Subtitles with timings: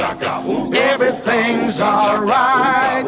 [0.00, 3.04] everything's alright.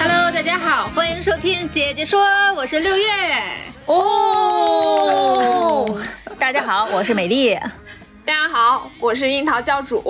[0.00, 2.20] Hello，大家好，欢迎收听姐姐说，
[2.56, 3.04] 我是六月。
[3.86, 5.86] 哦，
[6.38, 7.54] 大家好，我是美丽。
[8.24, 10.02] 大家好，我是樱桃教主。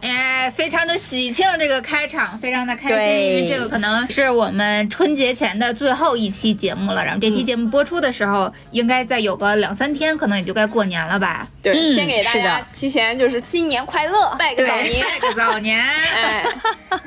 [0.00, 7.04] 哎，非常的喜庆，这个开场非常的开心，因为这个可能是我们春节前的最后一期节目了。
[7.04, 11.46] 然后这期节目播出的时候，应该再有个两三天，可能也就该过年了吧？
[11.62, 15.04] 对，嗯先给大家提前就是新年快乐，拜个早年。
[15.06, 15.78] 拜个早年。
[15.80, 16.44] 哎，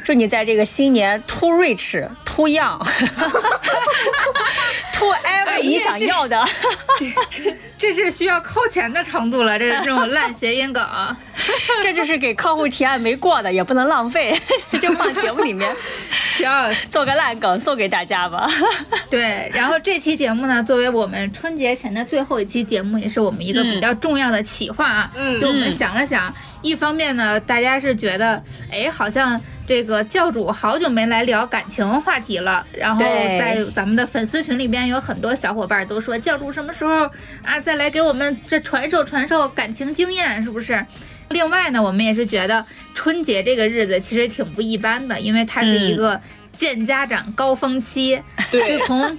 [0.04, 2.78] 祝你在这个新年 too rich too young
[4.94, 6.44] too 哎 ever 呀你想要的。
[7.78, 10.84] 这是需要扣钱的程度了，这是这种烂谐音梗。
[11.82, 14.34] 这就是给客户提案没过的，也不能浪费，
[14.82, 15.76] 就放节目里面
[16.10, 16.50] 行，
[16.90, 18.50] 做个烂梗送给大家吧。
[19.10, 25.12] 对，然后这期节目呢，作为我们春节前的最后一期节目，也是我们一个比较重要的企划啊。
[25.16, 37.10] 嗯就我们想了想，一方面呢，大家是觉得，哎，好像这个教主好久没来聊感情话题了，然后在咱们的粉丝群里边有很多小伙伴都说，教主什么时候
[37.44, 40.84] 啊再来给我们这传授传授感情经验，是不是？
[41.30, 46.20] 另外呢，我们也是觉得春节这个日子其实挺不一般的，因为它是一个
[46.56, 49.18] 见家长高峰期，对就从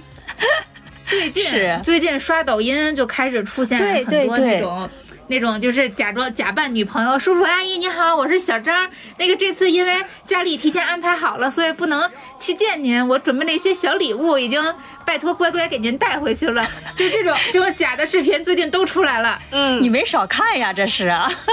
[1.05, 1.43] 最近
[1.83, 4.89] 最近刷抖音就开始出现很多对对那种。
[5.27, 8.87] 那种就是假装假扮女朋友，叔叔阿姨你好，我是小张。
[9.17, 12.09] 那个这次因为家里提前安排好了，所以不能
[12.39, 13.05] 去见您。
[13.07, 14.61] 我准备了一些小礼物，已经
[15.03, 16.65] 拜托乖乖给您带回去了。
[16.95, 21.11] 就 这种这种假的视频最近都出来了，嗯，你没少看呀，这是。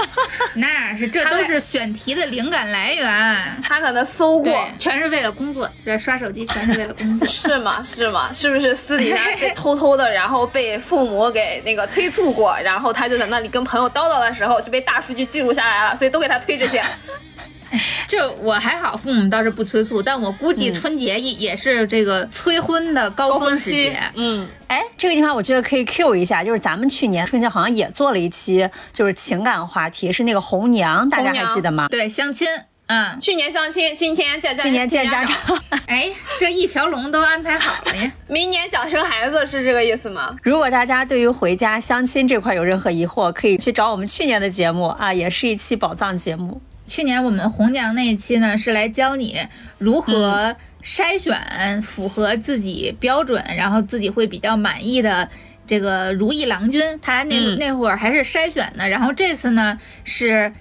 [0.55, 3.61] 那是这都是选题的灵感来源。
[3.63, 7.27] 他可能搜过，，全是为了工作，这刷手机全是为了工作。
[7.27, 7.81] 是吗？
[7.83, 8.31] 是吗？
[8.31, 16.83] 是不是私底下被偷偷的，然后被父母给那个催促过，然后他就在那里跟朋友叨叨的时候，就被大数据记录下来了，所以都给他推这些。
[18.07, 23.99] 这我还好，父母倒是不催促，但我估计春节也也是这个催婚的高峰时节。
[24.13, 31.87] 嗯，哎，这个地方我觉得可以 Q 一下，就是咱们去年春节好像也做了一期，就是情感话题，是那个红娘，大家还记得吗？
[31.89, 32.47] 对，相亲，
[32.93, 35.63] 嗯，去年相亲，今天见家，今年见家长，长。
[35.87, 38.11] 哎，这一条龙都安排好了呀。
[38.29, 40.35] 明年讲生孩子，是这个意思吗？
[40.43, 46.61] 如果大家对于回家相亲这块有任何疑惑，可以去找我们去年的节目啊，也是一期宝藏节目。
[46.85, 49.39] 去年我们红娘那一期呢，是来教你
[49.79, 55.27] 如何筛选符合自己标准，然后自己会比较满意的。
[55.65, 60.51] 这个如意郎君，他那、嗯那会儿还是筛选的，然后这次呢，是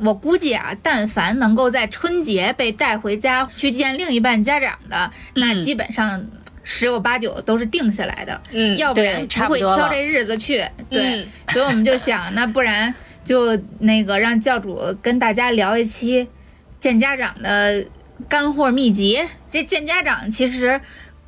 [0.00, 6.24] 我估计啊，但凡能够在春节被带回家去见另一半家长的，那嗯基本上
[6.62, 8.40] 十有八九都是定下来的。
[8.52, 10.64] 嗯要不然不会挑这日子去。
[10.88, 12.94] 对，嗯所以我们就想，那不然
[13.24, 16.28] 就那个让教主跟大家聊一期
[16.78, 17.84] 见家长的
[18.28, 19.20] 干货秘籍。
[19.50, 20.80] 这见家长其实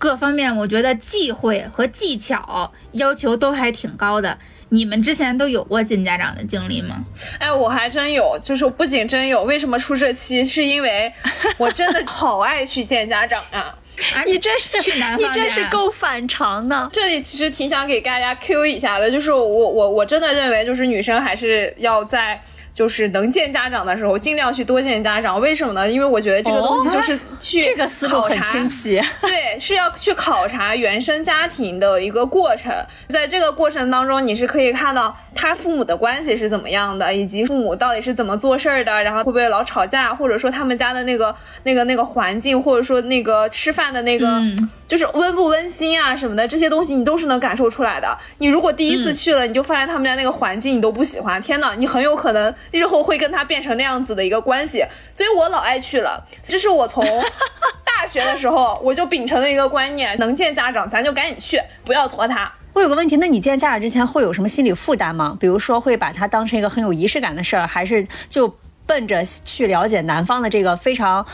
[0.05, 4.39] 各方面，我觉得忌讳和技巧要求都还挺高的。
[4.69, 7.03] 你们之前都有过见家长的经历吗？
[7.39, 10.45] 哎，我还真有，就是不仅真有，为什么出这期？
[10.45, 11.11] 是因为
[11.57, 13.75] 我真的好爱去见家长啊。
[14.15, 16.91] 啊，你真是去南你真方见啊是够反常的。
[16.93, 22.39] 这里其实挺想给大家 Q 一下的，就是我我我真的认为，就是女生还是要在
[22.75, 25.41] 就是能见家长的时候，尽量去多见家长。
[25.41, 25.89] 为什么呢？
[25.89, 28.69] 因为我觉得这个东西就是去这个思路很考察。
[29.23, 32.73] 对，是要去考察原生家庭的一个过程，
[33.09, 44.27] 在这个过程当中，你是可以看到他父母的关系是怎么样的，以及父母到底是怎么做事儿的，然后会不会老吵架，或者说他们家的那个那个那个环境，或者说那个吃饭的那个。
[44.27, 48.17] 嗯就是温不温馨啊什么的，这些东西你都是能感受出来的。
[48.39, 54.85] 你如果第一次去了，你就发现他们家那个环境你都不喜欢，天呐，你很有可能日后会跟他变成那样子的一个关系。
[55.13, 57.05] 所以我老爱去了，这是我从
[57.85, 62.53] 大学的时候我就秉承的一个观念：能见家长咱就赶紧去，不要拖沓。
[62.75, 65.37] 我有个问题，那你见家长之前会有什么心理负担吗？
[65.41, 68.57] 比如说会把它当成一个很有仪式感的事儿，还是就
[68.87, 71.27] 奔着去了解男方的这个非常。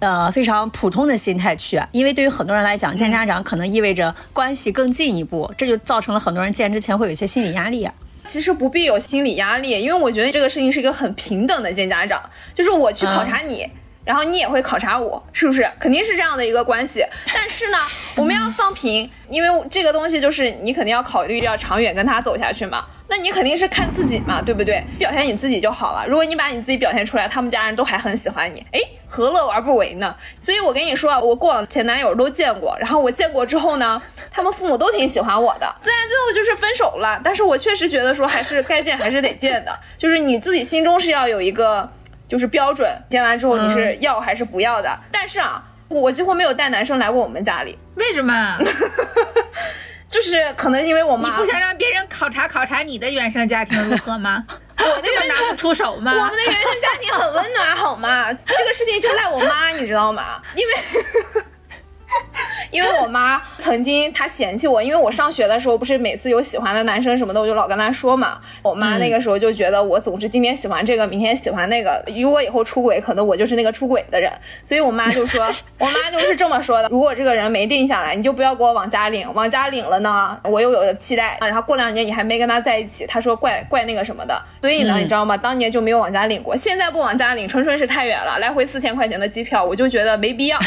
[0.00, 7.92] 呃，非常普通的心态去，因为对于很多人来讲，见家长可能意味着关系更进一步，这就造成了很多人见之前会有一些心理压力啊。
[8.24, 12.22] 其实不必有心理压力，因为我觉得这个事情是一个很平等的见家长，
[12.54, 13.66] 就是我去考察你。
[14.08, 15.70] 然后你也会考察我，是不是？
[15.78, 17.04] 肯定是这样的一个关系。
[17.34, 17.76] 但是呢，
[18.16, 22.86] 我们要放平，因为这个东西就是你肯定要考虑要长远跟他走下去嘛。
[23.10, 24.82] 那你肯定是看自己嘛，对不对？
[24.98, 26.06] 表现你自己就好了。
[26.08, 30.16] 如果你把你自己表现出来，他们家人都还很喜欢你，哎，何乐而不为呢？
[30.40, 34.00] 所以我跟你说，我过往前男友都见过，然后我见过之后呢，
[34.32, 35.70] 他们父母都挺喜欢我的。
[35.82, 41.86] 虽然最后就是分手了，但是我确实觉得说还是该见还是得见的，就是你自己心中是要有一个。
[42.28, 44.98] 就是标准，见完之后你是要还是不要的？
[45.10, 48.58] 但是啊，我几乎没有带男生来过我们家里，为什么？
[50.08, 54.44] 就是可能是因为我妈，你不想让别人考察考察你的原生家庭如何吗？
[54.78, 56.12] 我这么拿不出手吗？
[56.12, 58.32] 我们的原生家庭很温暖，好吗？
[58.32, 60.40] 这个事情就赖我妈，你知道吗？
[60.54, 60.74] 因为。
[62.70, 68.40] 因为我妈曾经她嫌弃我，因为我上学的时候不是每次有喜欢的男生什么的，我就老跟她说嘛。
[68.62, 74.30] 我妈那个时候就觉得我总是今天喜欢这个，明天喜欢那个，如果以后出轨，可能我就是那个出轨的人。
[74.66, 75.46] 所以我妈就说，
[75.78, 84.40] 我妈就是这么说的：如果这个人没定下来，你就不要给我往家领，往家领了呢，我又有期待，然后过两年你还没跟他在一起，她说怪怪那个什么的。
[84.60, 85.36] 所以呢，你知道吗？
[85.36, 90.58] 当年就没有往家领过，现在不往家领，纯纯是太远了，来回四千块钱的机票，我就觉得没必要。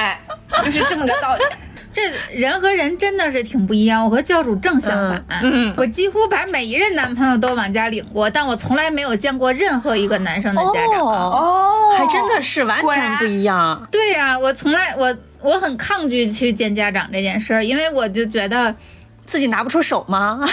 [0.00, 0.20] 哎，
[0.64, 1.42] 就是这么个道理。
[1.92, 2.02] 这
[2.32, 4.04] 人和人真的是挺不一样。
[4.04, 11.04] 我和教主正相反，嗯，我几乎把每一任男朋友都往家领过，但我从来没有见过任何一个男生的家长。
[11.04, 13.86] 哦，还真的是完全不一样。
[13.90, 18.72] 对呀，我从来我我很抗拒去见家长这件事儿，因为我就觉得
[19.26, 20.38] 自己拿不出手吗？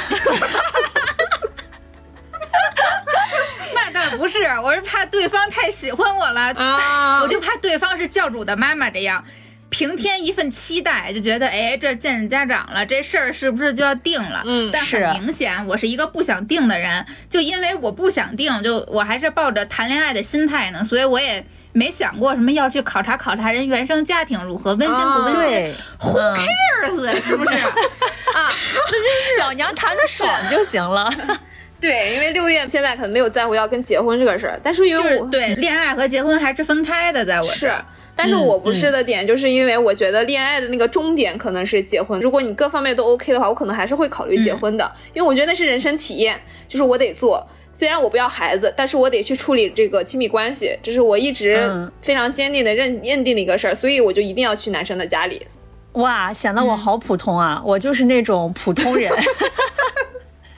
[4.28, 9.24] 不是，我是怕对方太喜欢我了啊， 我就怕对方是教主的妈妈这样。
[9.70, 14.42] 平添一份期待，就觉得哎，这见家长了，这事儿是不是就要定了？
[14.46, 27.26] 嗯，但很明显，我是一个不想定的人，就因为我不想定，就我还是抱着谈恋爱的心态呢，所以我也没想过什么要去考察考察人原生家庭如何，温馨不温馨，Who cares？
[27.26, 27.56] 是不是？
[28.36, 28.52] 啊，
[28.92, 31.10] 那就是老娘谈的爽就行了。
[31.80, 37.72] 对，因为六月现在可能没有在乎要跟结婚这个事儿，但是因为我对恋爱和结婚还是分开的，在我是。
[38.16, 42.20] 但是我不是的点，就是因为我觉得恋爱的那个终点可能是结婚。
[42.20, 46.36] 如果你各方面都 OK 的话，我可能还是会考虑结婚的，因为我觉得那是人生体验，
[46.68, 47.48] 就是我得做。
[47.72, 51.70] 虽然我不要孩子，但是我得去处理这个亲密关系，这是我一直
[52.02, 55.46] 非常坚定的认认定的一个事儿，所以我就一定要去男生的家里。
[55.92, 57.62] 哇，显得我好普通啊！
[57.64, 59.12] 我就是那种普通人。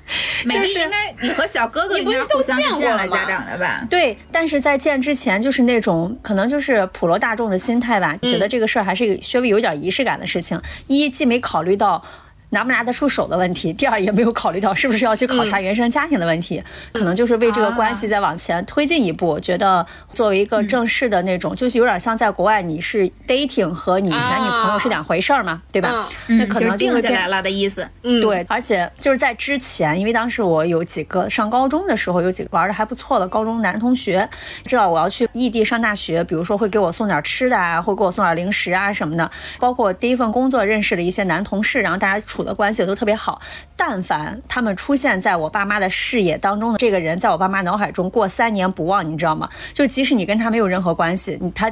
[0.49, 3.85] 就是应该你和小哥哥应该互相见了家长的吧？
[3.89, 10.59] 对，但是在见之前，就是那种可能就是普罗大众的心态吧，觉得这个事儿还是稍微有点仪式感的事情。
[10.87, 12.03] 一既没考虑到。
[12.51, 19.39] 拿不拿得出手的问题，第二也没有考虑到是不是要去考察原生家庭的问题，可能就是为这个关系再往前推进一步。
[19.39, 26.07] 觉得作为一个正式的那种，就是有点像在国外你是 dating 和你男女朋友是两回事儿嘛，对吧？
[26.27, 27.87] 那可能定下来了的意思。
[28.03, 34.27] 嗯，对，而且就是在之前，因为当时我有几个上高中的时候，有几个玩的还不错的高中男同学，
[34.65, 39.29] 知道我要去异地上大学，比如说会给我送点吃的啊，会给我送点零食啊什么的。
[39.59, 42.25] 包括第一份工作认识了一些男同事，然后大家。
[42.39, 43.41] 处的关系都特别好，
[43.75, 49.49] 但凡他们出现在我爸妈的视野当中的这个人，在我爸妈脑海中过三年不忘，你知道吗？
[49.73, 51.69] 就即使你跟他没有任何关系，你他。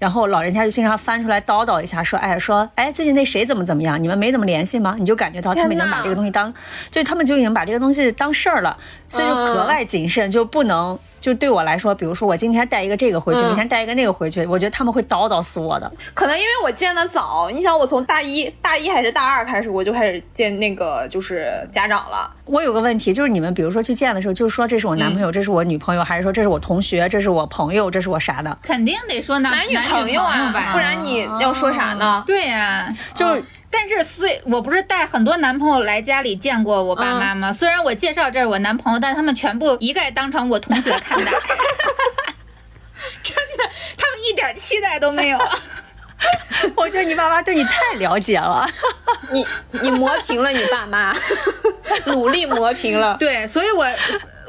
[0.00, 4.02] 然后老人家就经常翻出来叨叨一下，说，哎，说，哎，最近那谁怎么怎么样？
[4.02, 4.96] 你们没怎么联系吗？
[4.98, 6.52] 你就感觉到他们已经把这个东西当，
[6.90, 8.74] 就他们就已经把这个东西当事儿了，
[9.08, 15.92] 所以就格外谨慎，就不能，就对我来说，比如说我今天带一个这个回去，明天带一个那个回去，我觉得他们会叨叨死我的。
[16.14, 22.32] 可能因为我见的早，你想我从大一大一还是大二开始，我就开始见那个就是家长了。
[22.50, 28.58] 我有个问题，就是你们比如说去见的时候，就说这是我男朋友，这是我女朋友，还是说这是我同学，这是我朋友，这是我啥的？
[28.60, 32.24] 肯定得说男女朋友啊，不然你要说啥呢？
[32.26, 37.52] 对呀，就是，但是虽我不是带很多男朋友来家里见过我爸妈吗？
[37.52, 41.30] 虽然我介绍这是我男朋友，但他们全部一概当成我同学看待，
[43.22, 45.38] 真的，他们一点期待都没有。
[46.76, 48.68] 我觉得你爸妈对你太了解了，
[49.32, 49.46] 你
[49.82, 51.14] 你磨平了你爸妈，
[52.12, 53.16] 努力磨平了。
[53.18, 53.86] 对，所以我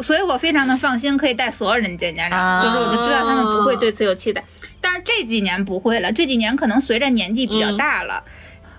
[0.01, 4.44] 所以我非常的放心，可以带所有人见家长，就是我就知道他们不会对此有期待。
[4.82, 8.24] 但是这几年不会了，这几年可能随着年纪比较大了，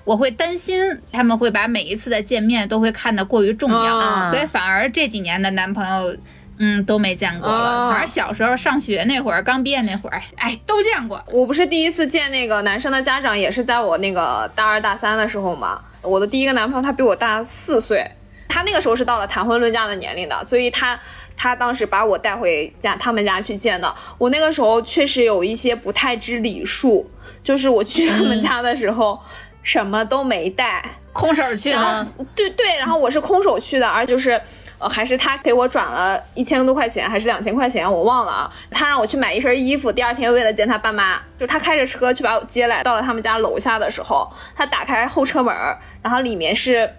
[0.04, 6.16] 我会担心他们会把每一次的见面都会看得过于重要，所以反而这几年的男朋友。
[6.64, 7.88] 嗯，都没见过了。
[7.88, 11.20] 哦反正小时候上学那会儿，刚毕业那会儿，哎，都见过。
[11.32, 15.82] 我不是第一次见那个男生的家长，也是在我那个大二大三的时候嘛。
[16.02, 18.08] 我的第一个男朋友他比我大四岁，
[18.48, 20.96] 他那个时候是到了谈婚论嫁的年龄的，所以他
[21.36, 23.92] 他当时把我带回家他们家去见的。
[24.16, 27.10] 我那个时候确实有一些不太知礼数，
[27.42, 29.18] 就是我去他们家的时候、
[29.64, 34.40] 什么都没带，空手去的，对对，然后我是空手去的，而就是。
[34.82, 38.52] 呃，还是他给我转了一千多块钱，还是两千块钱，我忘了啊。
[38.70, 46.92] 他让我去买一身衣服，第二天为了见他爸妈，就他开着车去把我接来，到了他们家楼下的时候，他打开后车门儿，然后里面是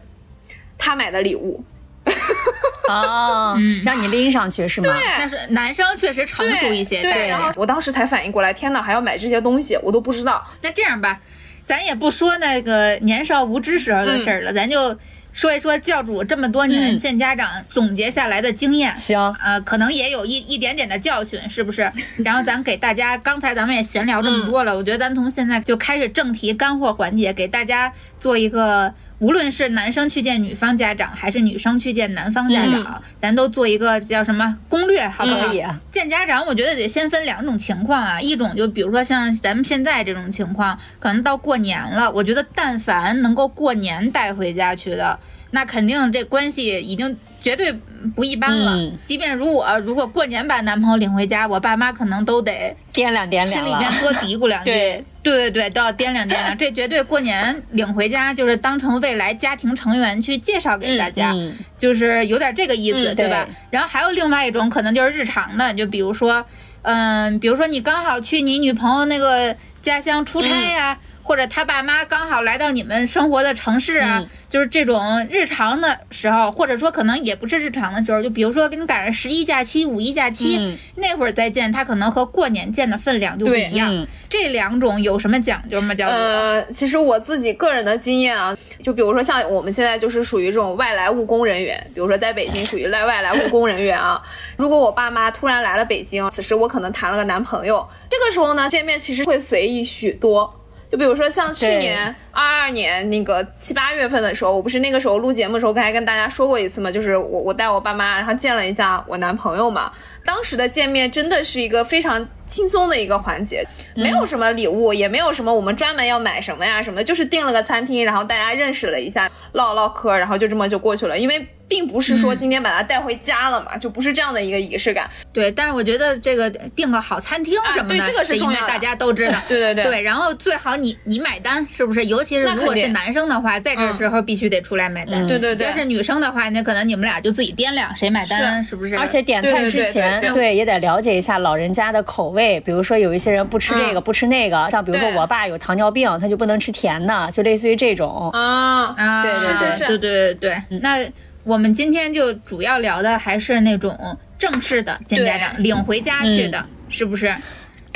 [0.78, 1.62] 他买的礼物，
[2.88, 4.94] 哦，让你拎上去是吗？
[4.94, 7.02] 对，但是男生确实成熟一些。
[7.02, 10.42] 对，对然后我当时才反应过来，天哪，还要买这些东西，我都不知道。
[10.62, 11.20] 那这样吧，
[11.66, 14.98] 咱也不说那个年少无知时候的事儿了，咱就
[15.34, 18.96] 说一说教主这么多年嗯见家长总结下来的经验。
[18.96, 21.92] 行，呃，可能也有一一点点的教训，是不是？
[22.24, 35.48] 然后咱给大家，刚才咱们也闲聊这么多了，我觉得咱从现在就开始正题干货环节，给大家做一个，无论是男生去见女方家长，还是女生去见男方家长，咱都做一个叫什么攻略，好不好？
[35.48, 45.18] 可以啊见家长，我觉得得先分两种情况啊，一种就比如说像咱们现在这种情况，可能到过年了，我觉得但凡能够过年带回家去的，
[45.52, 47.72] 那肯定这关系已经绝对
[48.16, 48.72] 不一般了。
[48.78, 54.72] 嗯即便如我如果过年把男朋友领回家，我爸妈可能都得掂量掂量心里了边多嘀咕两句。
[54.72, 56.58] 对对对对，都要掂量掂量。
[56.58, 61.32] 这绝对过年领回家，就是当成未来家庭成员去介绍给大家。
[61.34, 63.56] 嗯就是有点这个意思，嗯对吧对？
[63.72, 66.46] 然后还有另外一种可能就是日常的，就比如说，
[66.82, 83.94] 嗯，比如说你刚好去你女朋友那个家乡出差呀、或者他爸妈刚好来到你们生活的城市啊，嗯就是这种日常的时候，或者说可能也不是日常的时候，就比如说跟你赶上十一假期、五一假期、嗯那会儿再见，他可能和过年见的分量就不一样。
[83.94, 85.94] 嗯这两种有什么讲究吗？
[85.94, 86.14] 教主？
[86.14, 94.22] 呃，其实我自己个人的经验啊，就比如说像我们现在就是属于这种外来务工人员，比如说在北京属于外外来务工人员啊。
[94.58, 100.63] 如果我爸妈突然来了北京，此时我可能谈了个男朋友，这个时候呢，见面其实会随意许多。
[100.94, 109.92] 就比如说像去年二二年那个七八月份的时候，我不是那个时候录节目的时候，刚才跟大家说过一次嘛，就是我我带我爸妈，然后见了一下我男朋友嘛。
[110.26, 113.64] 当时的见面真的是一个非常轻松的一个环节，
[113.94, 121.20] 没有什么礼物，也没有什么我们专门要买什么呀什么的，就是订了个餐厅，然后大家认识了一下，唠唠嗑，然后就这么就过去了。
[121.20, 125.10] 因为并不是说今天把他带回家了嘛，就不是这样的一个仪式感。
[125.34, 129.38] 对，但是我觉得这个订个好餐厅什么的，啊对这个是重要大家都知道。
[129.50, 132.06] 对对对对，然后最好你你买单，是不是？
[132.24, 135.26] 尤其是那如果是男生的话，在这时候必须得出来买单。
[135.26, 138.98] 嗯对对对要是女生的话，那可能你们俩就自己掂量谁买单，是不是？
[138.98, 142.60] 而且点菜之前，对对对也得了解一下老人家的口味。
[142.62, 144.70] 比如说，有一些人不吃这个，嗯不吃那个。
[144.72, 148.30] 像比如说我爸有糖尿病，他就不能吃甜的，就类似于这种。
[148.32, 150.80] 啊，啊，对对是是是对对对对。
[150.80, 151.06] 那
[151.44, 157.34] 我们今天就主要聊的还是那种正式的见家长，领回家去的，是不是？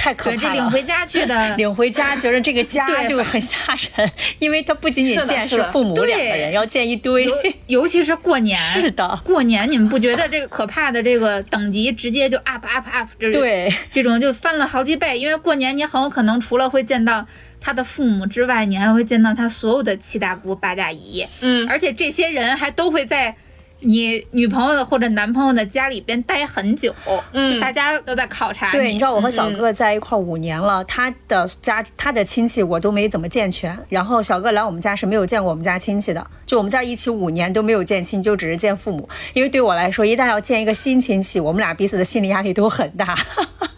[0.07, 0.53] 太可怕了。
[0.53, 3.57] 领回家去的 领回家，觉得这个家对就很吓
[3.95, 4.09] 人，
[4.39, 7.25] 因为他不仅仅见是的父母对两个人，要见一堆。
[7.25, 7.33] 尤
[7.67, 17.25] 尤其是过年， 是的过年你们不觉得这个可怕的这个等级直接就 up up up，这对，这种就翻了好几倍，因为过年你很有可能除了会见到
[17.59, 23.35] 他的父母之外，你还会见到他所有的七大姑八大姨，嗯，而且这些人还都会在。
[23.79, 26.93] 你女朋友的或者男朋友的家里边待很久，
[27.31, 39.07] 嗯大家都在考察对，你知道我和小嗯哥在一块儿五年了，他的家他的亲戚我都没怎么见全，然后小哥来我们家是没有见过我们家亲戚的，就我们在一起五年都没有见亲，就只是见父母。
[39.33, 43.15] 因为对我来说，一旦要见一个新亲戚，我们俩彼此的心理压力都很大。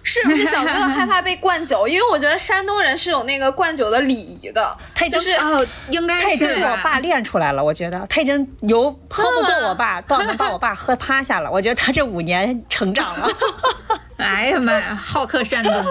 [0.02, 1.88] 是不是小哥哥害怕被灌酒？
[1.88, 11.50] 因为我觉得山东人是有那个灌酒的礼仪的， 他已经就是哦，应该他已经是被我爸练出来了，我觉得他已经由喝不过我爸到能把我爸喝趴下了。
[11.50, 13.30] 我觉得他这五年成长了。
[14.18, 15.86] 哎呀妈呀，好客山东啊，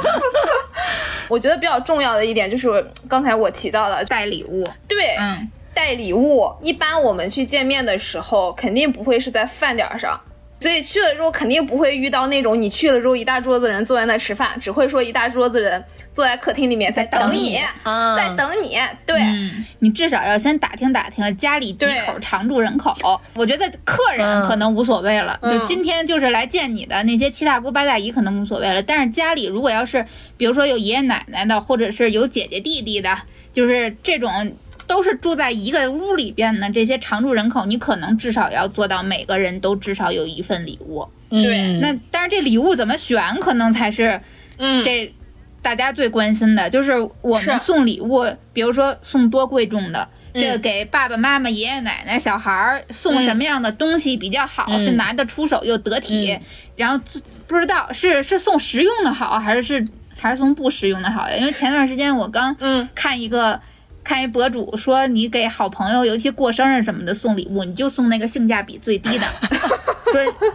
[1.28, 10.20] 我觉得比较重要的一点就是刚才我提到的，带礼物，对，嗯，带礼物，一般我们去见面的时候，肯定不会是在饭点上。
[10.60, 18.76] 所以去了之后肯定不会遇到那种你去了之后一大桌子人坐在那吃饭，只会说一大桌子人坐在客厅里面在等你，啊在等你。
[19.06, 22.92] 对，嗯，你至少要先打听打听家里几口常住人口。
[23.34, 30.04] 我觉得客人可能无所谓了，嗯就今天就是来见你的那些七大姑八大姨可能无所谓了，但是家里如果要是
[30.36, 33.16] 比如说有爷爷奶奶的，或者是有姐姐弟弟的，
[33.52, 34.52] 就是这种。
[34.88, 41.06] 都是住在一个屋里边的这些常住人口，你可能至少要做到每个人都至少有一份礼物。
[41.28, 44.18] 对，那但是这礼物怎么选，可能才是
[44.56, 45.14] 嗯，这
[45.60, 50.40] 大家最关心的，就是我们送礼物，比如说送多贵重的，嗯。
[50.40, 54.82] 这个给爸爸妈妈、爷爷奶奶、小孩儿送什么样的东西比较好，嗯。
[54.82, 56.40] 是拿得出手又得体，嗯。
[56.76, 56.98] 然后
[57.46, 59.86] 不知道是是送实用的好，还是是
[60.18, 61.36] 还是送不实用的好呀？
[61.36, 62.88] 因为前段时间我刚嗯。
[62.94, 63.60] 看一个。
[64.08, 69.26] 看一博主说，你给好朋友，尤其过生日什么的送礼物，你就送那个性价比最低的。
[70.10, 70.48] 说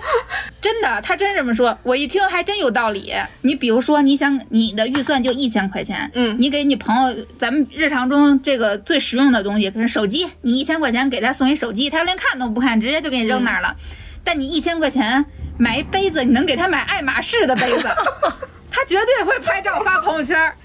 [0.59, 3.13] 真的，他真这么说，我一听还真有道理。
[3.41, 13.75] 你比如说，你想你的预算就一千块钱，嗯你给你朋友，咱们日常中这个最实用的东西，可是手机，你一千块钱给他送一手机，他连看都不看，直接就给你扔那儿了。
[14.23, 15.23] 但你一千块钱
[15.59, 17.83] 买一杯子，你能给他买爱马仕的杯子，
[18.71, 20.55] 他绝对会拍照发朋友圈儿。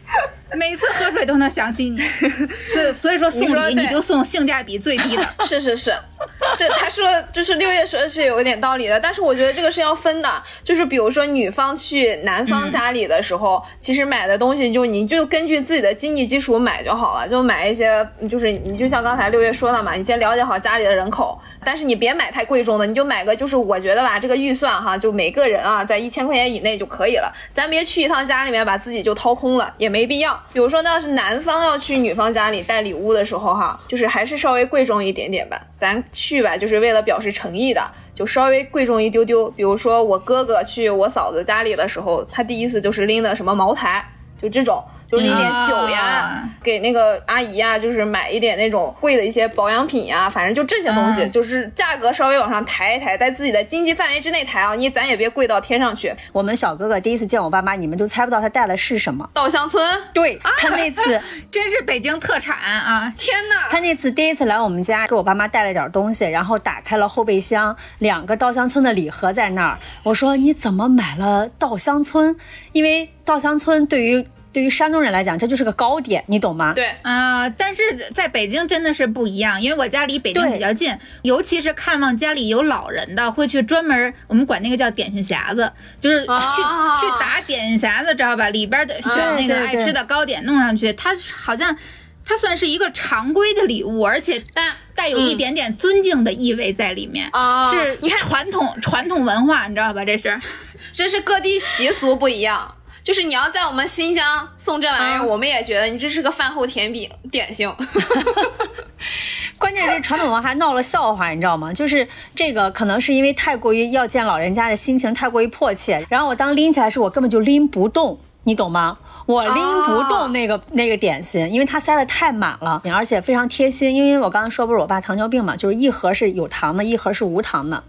[0.57, 1.99] 每次喝水都能想起你，
[2.75, 5.35] 就所以说送礼你就送性价比最低的。
[5.45, 5.93] 是 是是，
[6.57, 10.29] 这他说就是六月说的是有一点道理的，但是我觉得这个是要分的，
[10.65, 30.39] 就是比如说女方去男方家里的时候，其实买的东西就你就根据自己的经济基础买就好了，就买一些就是你就像刚才六月说的嘛，你先了解好家里的人口，但是你别买太贵重的，你就买个就是我觉得吧，这个预算哈，就每个人啊在一千块钱以内就可以了，咱别去一趟家里面把自己就掏空了，也没必要。
[30.53, 39.51] 比如说，那要是男方要去女方家里带礼物的时候哈，就是还是稍微贵重一点点吧，咱去吧，就是为了表示诚意的，就稍微贵重一丢丢。
[39.51, 44.05] 比如说我哥哥去我嫂子家里的时候，他第一次就是拎的什么茅台，
[44.41, 44.83] 就这种。
[45.11, 56.15] 就是拎点酒呀，啊给那个阿姨呀，就是买一点那种贵的一些保养品呀，反正就这些东西，嗯就是价格稍微往上抬一抬，在自己的经济范围之内抬啊，你咱也别贵到天上去。
[56.33, 59.29] 我们小哥哥第一次见我爸妈，你们都猜不到他带的是什么。
[59.33, 63.11] 稻香村，对 他那次， 真是北京特产啊！
[63.17, 63.69] 天哪！
[63.71, 69.79] 他那次第一次来我们家，给我爸妈带了点东西，然后打开了后备箱，两个稻香村的礼盒在那儿。
[70.03, 72.37] 我说你怎么买了稻香村？
[72.73, 76.73] 因为稻香村对于对于山东人来讲，这就是个糕点，你懂吗？
[76.75, 77.83] 对，啊、但是
[78.15, 88.49] 在北京真的是不一样，因为我家离北京比较近，尤其是看望家里有老人的，会去专门我们管那个叫点心匣子，就是去、啊去打点心匣子，知道吧？
[88.49, 91.77] 里边的选那个爱吃的糕点弄上去，它好像
[92.25, 97.29] 它算是一个常规的礼物，而且带带有一点点尊敬的意味在里面。
[97.33, 100.05] 啊，是你看，传统传统文化，你知道吧？
[100.05, 100.41] 这是
[100.95, 102.75] 这是各地习俗不一样。
[103.09, 107.67] 就是你要在我们新疆送这玩意儿，嗯我们也觉得你这是个饭后甜饼点心。
[109.57, 111.73] 关键是传统文化闹了笑话，你知道吗？
[111.73, 118.99] 就是这个可能是因为太过于要见老人家的心情太过于迫切，然后我当拎起来时，我根本就拎不动，你懂吗？
[119.25, 123.95] 我拎不动那个、那个点心，因为它塞的太满了，而且非常贴心。
[123.95, 127.83] 因为我刚才说不是我爸糖尿病嘛，就是一盒是有糖的，一盒是无糖的。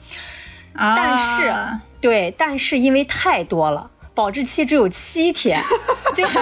[0.74, 5.64] 但是啊对，但是因为太多了，保质期只有七天，
[6.14, 6.42] 最后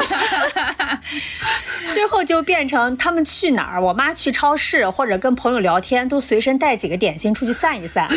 [1.94, 8.08] 最后就变成他们去哪儿，我妈去超市或者跟朋友聊天，都随身带几个点心出去散一散。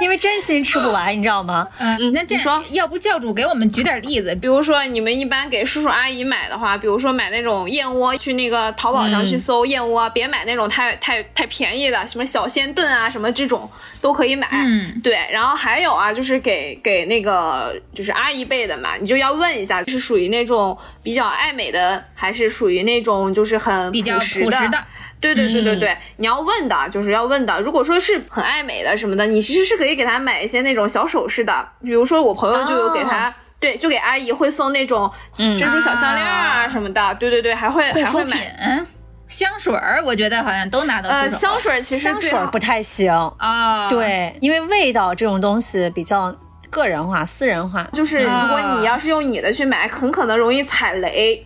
[0.00, 1.66] 因为真心吃不完，你知道吗？
[1.78, 4.34] 嗯，那这你说样，要不教主给我们举点例子？
[4.36, 13.68] 比如说你们一般给叔叔阿姨买的话，比如说买那种燕窝，去那个淘宝上去搜燕窝，别买那种太太太便宜的，什么小鲜炖啊什么这种
[14.00, 14.48] 都可以买。
[14.52, 24.78] 嗯，对，然后还有啊，就是给给那个就是阿姨辈的嘛，你就要问一下，是属于那种比较爱美的，还是属于那种就是很比较朴实实的。
[25.20, 27.60] 对对对对嗯对，你要问的就是要问的。
[27.60, 33.28] 如果说是很爱美的什么的，你其实是可以给他买一些那种小首饰的，比如说我朋友就有给他。
[33.28, 38.86] 哦对，就给阿姨会送那种嗯珍珠小项链啊啊什么的，对对对，还会护肤品还会买。、
[39.26, 41.48] 香水儿，我觉得好像都拿到呃，出手。
[41.48, 46.32] 香水其实香水不太行，啊，，对，因为味道这种东西比较
[46.70, 47.82] 个人化、私人化。
[47.92, 51.44] 就是如果啊你要是用你的去买，很可能容易踩雷。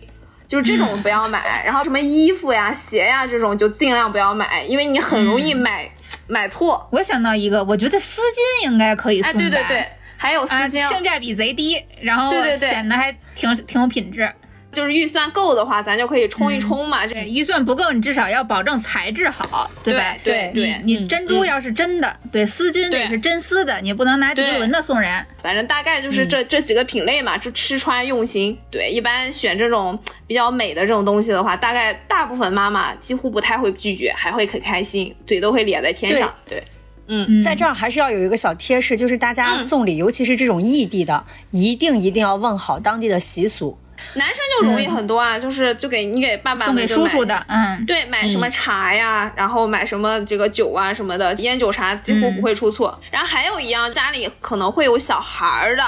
[0.53, 5.89] 就是这种不要买， 然后什么衣服呀、鞋呀这种就尽量不要买，因为你很容易买、
[6.27, 6.87] 买错。
[6.91, 9.49] 我想到一个，我觉得丝巾应该可以哎，送吧。
[9.49, 9.85] 对对对，
[10.15, 14.31] 还有丝啊，巾，性价比贼低，然后显得还挺挺有品质。
[14.73, 17.05] 就是预算够的话，咱就可以冲一冲嘛。
[17.07, 20.11] 这对，预算不够，你至少要保证材质好，对吧？
[20.13, 25.25] 你对对你珍珠要是真的，对，丝巾得是真丝的，你不能拿涤纶的送人。
[25.41, 28.57] 反正大概就是这、这几个品类嘛，就吃穿用行。
[28.71, 36.33] 对，一般选这种比较美的这种东西的话，大概大部分妈妈几乎不太会拒绝，还会可开心，嘴都会咧在天上。
[36.49, 36.63] 对，
[37.07, 43.77] 嗯，在这儿还是要有一个小贴士，就是大家送礼，尤其是这种异地的，一定一定要问好当地的习俗。
[44.13, 52.99] 男生就容易很多啊，就是就给你给爸爸送给叔叔的，嗯，对，买什么茶呀，然后买什么这个酒啊什么的，烟酒茶几乎不会出错。
[53.11, 55.83] 然后还有一样，家里可能会有小孩儿的，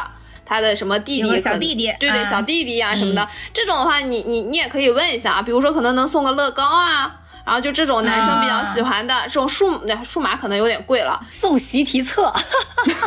[0.45, 2.25] 他的什么弟弟小弟弟对对，嗯。
[2.25, 7.21] 小弟弟呀、什么的，这种的话，你你你也可以问一下啊，比如说可能能送个乐高啊。
[7.45, 12.33] 然后就这种男生比较喜欢的、这种数那数码可能有点贵了，送习题册，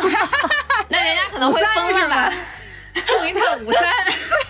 [0.87, 2.31] 那人家可能会封是吧。
[3.01, 3.83] 送一套午餐。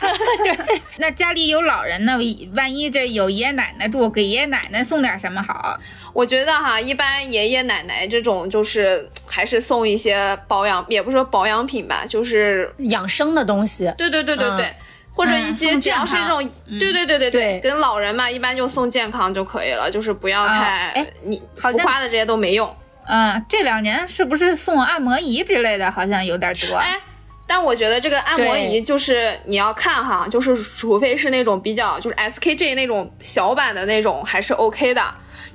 [0.43, 2.17] 对，那家里有老人呢，
[2.55, 5.77] 万一这有爷爷奶奶住，给爷爷奶奶送点什么好？
[6.13, 13.93] 我觉得哈，一般爷爷奶奶这种就是还是送一些保养，也不是说保养品吧，就是养生的东西。
[13.97, 14.75] 对对对对对，嗯
[15.13, 22.73] 或者一些只要是健康这种，对对对对对跟老人嘛，一般就送健康就可以了，就是不要啊太、哎你好像浮夸的这些都没用。
[23.05, 26.77] 嗯，这两年是不是送按摩仪之类的，好像有点多？
[26.77, 26.95] 哎，
[27.49, 35.03] 但我觉得这个按摩仪就是你要看哈，就是除非是那种比较就是 SKJ 那种小版的那种还是 OK 的。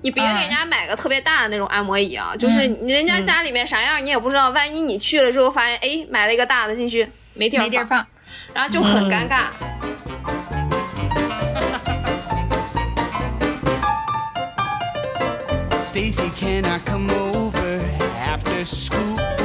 [0.02, 8.04] 你别给嗯人家买个特别大的那种按摩仪啊，就是人家家里面啥样你也不知道，万一你去了之后发现，哎，买了一个大的进去没地儿没地儿放。
[8.52, 9.44] 然后就很尴尬。
[15.84, 17.78] Stacy, can I come over
[18.20, 19.43] after school?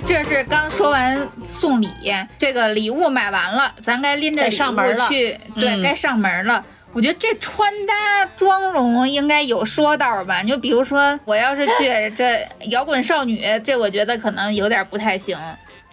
[0.00, 1.90] 这是刚说完送礼，
[2.38, 6.64] 这个礼物买完了，咱该拎着上门去，对，嗯该上门了。
[6.92, 10.42] 我觉得这穿搭妆容应该有说道吧？
[10.42, 15.36] 就比如说，我要是去这摇滚少女，这我觉得可能有点不太行。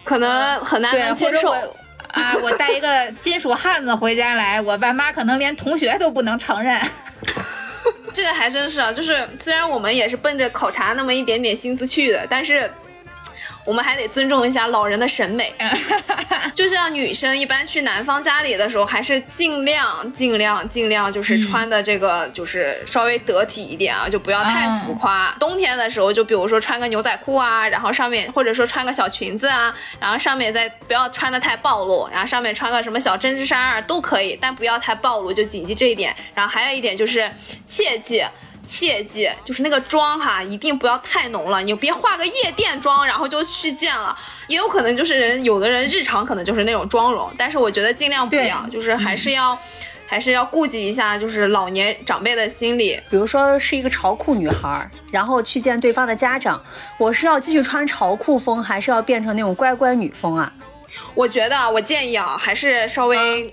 [0.02, 1.50] 可能很难对，能接受。
[1.50, 1.76] 或者我
[2.20, 6.78] 啊，我带一个金属汉子回家来，我爸妈可能连同学都不能承认。
[8.12, 12.70] 这个还真是啊，就是虽然我们也是奔着考察那么一点点心思去的，但是
[13.64, 15.54] 我们还得尊重一下老人的审美。
[16.54, 25.34] 就像女生一般去男方家里的时候，还是尽量尽量尽量就是穿的这个就是稍微得体一点啊，就不要太浮夸。
[25.40, 36.14] 冬天的时候，就比如说穿个牛仔裤啊，然后上面或者说穿个小裙子啊，然后上面再不要穿的太暴露，然后上面穿个什么小针织衫啊都可以，但不要太暴露，就谨记这一点。
[36.34, 37.30] 然后还有一点就是
[37.64, 38.24] 切记。
[38.64, 41.62] 切记，就是那个妆哈，一定不要太浓了。
[41.62, 44.16] 你别化个夜店妆，然后就去见了，
[44.48, 49.58] 也有可能就是人，有的人日常可能就是那种妆容，但是我觉得尽量不要，就是还是要，
[50.06, 53.00] 还是要顾及一下，就是老年长辈的心理。
[53.10, 56.62] 比如说是一个潮酷女孩儿，然后去见对方的家长，
[56.98, 60.52] 我是要继续穿潮酷风，还是要变成那种乖乖女风啊？
[61.14, 63.52] 我觉得啊，我建议啊，还是稍微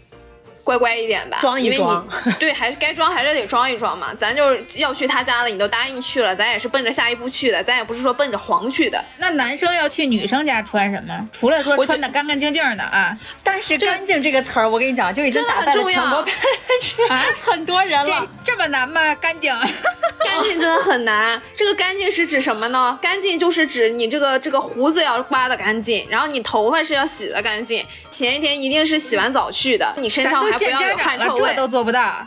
[0.72, 2.08] 乖乖一点吧，装一因为你装
[2.40, 4.14] 对，还是该装还是得装一装嘛。
[4.16, 9.04] 咱就是要去他家了，你都答应去了，咱也是奔着下一步去的，咱也不是说奔着黄去的。
[9.18, 11.30] 那男生要去女生家穿什么？
[11.34, 18.28] 除了说穿的干干净净的啊，但是“干净”这个词儿，我跟你讲，就已经打败了很重要全国百分之啊很多人这了。
[18.46, 19.14] 这这么难吗？
[19.16, 19.54] 干净？
[20.24, 21.42] 干净真的很难。
[21.56, 22.98] 这个干净是指什么呢？
[23.02, 27.86] 干净就是指你这个这个胡子要刮的干净，然后你头发是要洗的干净。
[28.10, 31.50] 前一天一定是洗完澡去的，你身上还不要家长了，有汗臭味。
[31.50, 32.26] 这都做不到。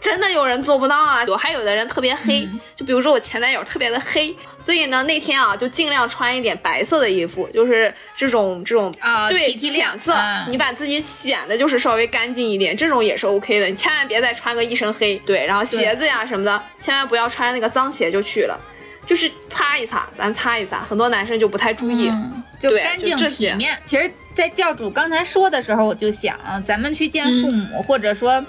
[0.00, 1.22] 真的有人做不到啊！
[1.26, 13.66] 有还有的人特别黑，嗯就比如说我前男友特别的黑，所以呢那天啊就尽量穿一点白色的衣服，就是这种这种啊对浅色，嗯你把自己显得就是稍微干净一点，这种也是 OK 的。
[13.66, 18.58] 你千万别再穿个一身黑，对，然后鞋子呀什么的，千万不要穿那个脏鞋就去了，
[19.06, 22.08] 就是擦一擦，咱擦一擦，很多男生就不太注意。
[22.08, 23.78] 嗯，就干净体面。
[23.84, 24.10] 其实，
[24.40, 28.42] 在教主刚才说的时候，我就想，咱们去见父嗯母，或者说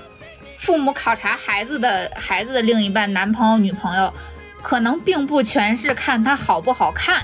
[0.58, 4.14] 父母考察孩子的孩子的另一半、男朋友、女朋友，
[4.62, 7.22] 可能并不全是看他好不好看。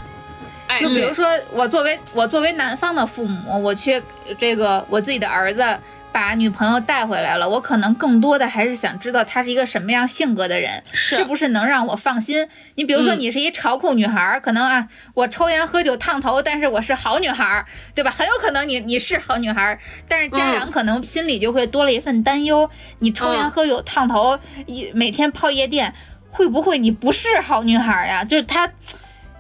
[0.68, 4.04] 哎就比如说，我作为我作为男方的父母，我去
[4.38, 5.64] 这个我自己的儿子
[6.18, 12.48] 把女朋友带回来了，我可能更多的还是想知道她是一个什么样性格的人，是不是能让我放心？
[12.74, 18.10] 你比如说，嗯你是一潮酷女孩儿，可能啊，我抽烟喝酒烫头，但是我是好女孩儿，对吧？
[18.10, 25.94] 很有可能你你是好女孩儿，但是家长可能心里就会多了一份担忧，你抽烟嗯喝酒烫头，一每天泡夜店，
[26.32, 28.24] 会不会你不是好女孩儿呀？
[28.24, 28.68] 就是他。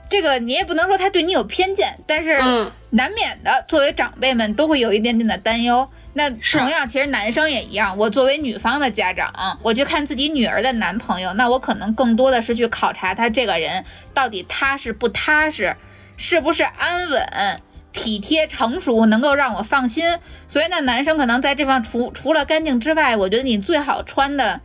[0.09, 5.85] 这个你也不能说他对你有偏见，但是嗯难免的，作为长辈们都会有一点点的担忧。
[6.17, 7.95] 那同样，其实男生也一样。
[7.95, 15.77] 我作为女方的家长，我去看自己女儿的男朋友，那我可能更多的是去考察他这个人到底踏实不踏实，
[16.17, 17.61] 是不是安稳、
[17.93, 20.17] 体贴、成熟，能够让我放心。
[20.47, 24.59] 所以呢，男生可能在这方除除了干净之外，我觉得你最好穿的。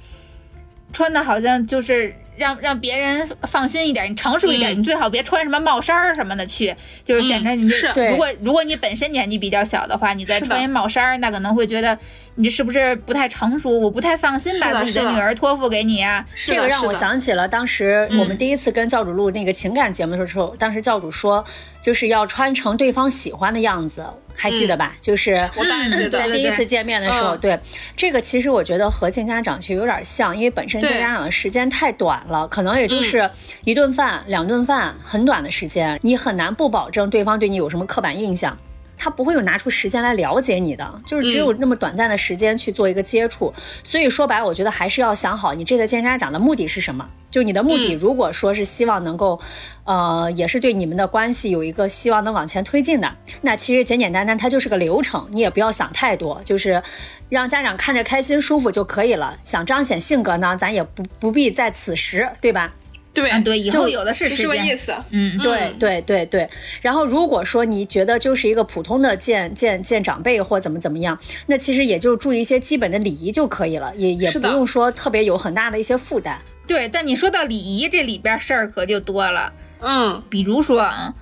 [0.92, 11.96] 穿的好像就是让让别人放心一点，你成熟一点，嗯你最好别穿什么帽衫儿什么的去，就是显得你对如果如果你本身年纪比较小的话，你再穿一帽衫儿，那可能会觉得
[12.36, 13.78] 你是不是不太成熟？
[13.78, 16.24] 我不太放心把自己的女儿托付给你啊。
[16.46, 21.44] 这个让我想起了当时我们第一次跟教主录那个情感节目的时候，当时教主说
[21.82, 24.94] 就是要穿成对方喜欢的样子，还记得吧？
[25.00, 27.58] 就是我当然记得在第一次见面的时候，嗯对
[27.96, 33.28] 这个其实我觉得和见家长其实有点像，因为本身见家长的时间太短了，可能也就是
[33.64, 38.56] 一顿饭、两顿饭，很短的时间，你很难不保证对方对你有什么刻板印象。
[39.02, 43.52] 他不会有拿出时间来了解你的，就是只有那么短暂的时间去做一个接触。
[43.82, 47.08] 所以说白了，我觉得还是要想好你这个见家长的目的是什么。
[47.28, 49.40] 就你的目的，如果说是希望能够，
[49.82, 53.10] 呃，也是对你们的关系有一个希望能往前推进的，
[53.40, 56.80] 那其实简简单单它就是个流程，你也不要想太多，就是
[57.28, 59.36] 让家长看着开心舒服就可以了。
[59.42, 62.74] 想彰显性格呢，咱也不不必在此时，对吧？
[63.14, 64.50] 对嗯，对，以后有的是是时间。
[64.50, 64.94] 这个意思。
[65.10, 66.48] 嗯，对对对对，
[66.80, 76.40] 然后如果说你觉得就是一个普通的见见见长辈或怎么怎么样，那其实也就注意一些基本的礼仪就可以了，也也不用说特别有很大的一些负担。
[76.66, 79.52] 对，但你说到礼仪，这里边事儿可就多了。
[79.80, 81.12] 嗯，比如说啊，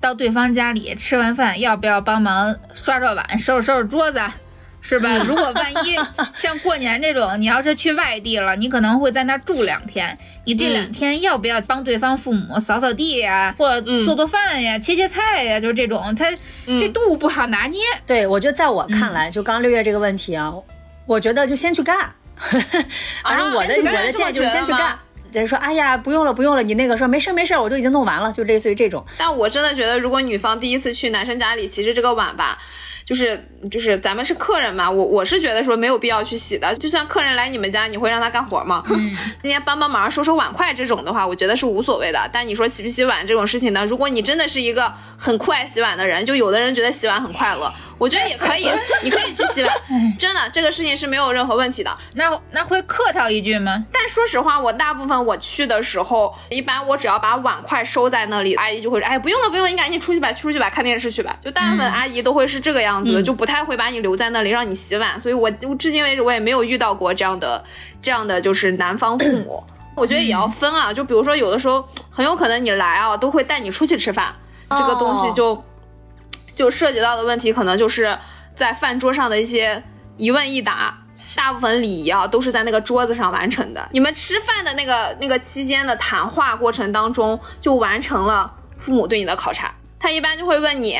[0.00, 4.20] 到对方家里吃完饭，要不要帮忙刷刷碗、收拾收拾桌子，
[4.82, 5.16] 是吧？
[5.24, 5.96] 如果万一
[6.34, 16.26] 像过年这种，你要是去外地了，你可能会在那儿住两天，你这两天要不要帮对方父母扫扫地呀，或做做饭呀、切切菜呀，就是这种，他
[16.78, 17.80] 这度不好拿捏。
[18.06, 20.52] 对我觉得在我看来，就刚刚六月这个问题啊，
[21.06, 22.12] 我觉得就先去干。
[23.22, 24.98] 反正我的、先去干我的建议就是先去干这么觉得吗。
[25.32, 29.02] 人说，哎呀，不用了，不用了，你那个说没事儿没事儿，我都已经弄完了，就类似于这种。
[29.16, 32.58] 但我真的觉得，如果女方第一次去男生家里，其实这个碗吧，
[33.04, 36.74] 就是就是咱们是客人嘛，我我是觉得说没有必要去洗的。
[36.76, 38.82] 就像客人来你们家，你会让他干活吗？
[38.90, 42.28] 嗯， 今天帮帮忙收收碗筷这种的话，我觉得是无所谓的。
[42.32, 43.84] 但你说洗不洗碗这种事情呢？
[43.86, 48.68] 如果你真的是一个很酷爱洗碗的人，就有的人觉得洗碗很快乐，我觉得也可以，
[49.02, 49.72] 你可以去洗碗，
[50.18, 51.96] 真的这个事情是没有任何问题的。
[52.14, 53.84] 那那会客套一句吗？
[53.92, 65.20] 但说实话，我大部分我去的时候，一般我只要把碗筷收在那里，阿姨就会说：“哎，不用了，不用了，你赶紧出去吧，出去吧，看电视去吧。”就大部分阿姨都会是这个样子的，就不太会把你留在那里让你洗碗。
[65.20, 67.62] 所以我我至今为止我也没有遇到过这样的
[68.02, 69.62] 这样的就是男方父母。
[69.94, 74.34] 我觉得也要分啊，就比如说有的时候很有可能你来啊，都会带你出去吃饭，
[74.70, 75.62] 这个东西就
[76.56, 78.18] 就涉及到的问题，可能就是
[78.56, 79.80] 在饭桌上的一些
[80.16, 80.98] 一问一答。
[81.34, 83.88] 大部分礼仪啊都是在那个桌子上完成的。
[83.92, 89.74] 你们吃饭的那个那个期间的谈话过程当中，就完成了父母对你的考察。
[89.98, 90.94] 他一般就会问你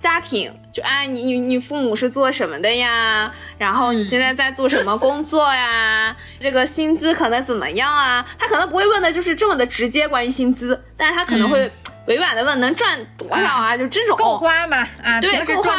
[0.00, 3.30] 家庭，就哎你你你父母是做什么的呀？
[3.58, 6.16] 然后你现在在做什么工作呀？
[6.40, 8.26] 这个薪资可能怎么样啊？
[8.38, 11.70] 他可能不会问的就是这么的直接关于薪资，但是他可能会
[12.06, 13.76] 委婉的问能赚多少啊？
[13.76, 14.78] 就这种够花吗？
[15.02, 15.76] 啊，对，够花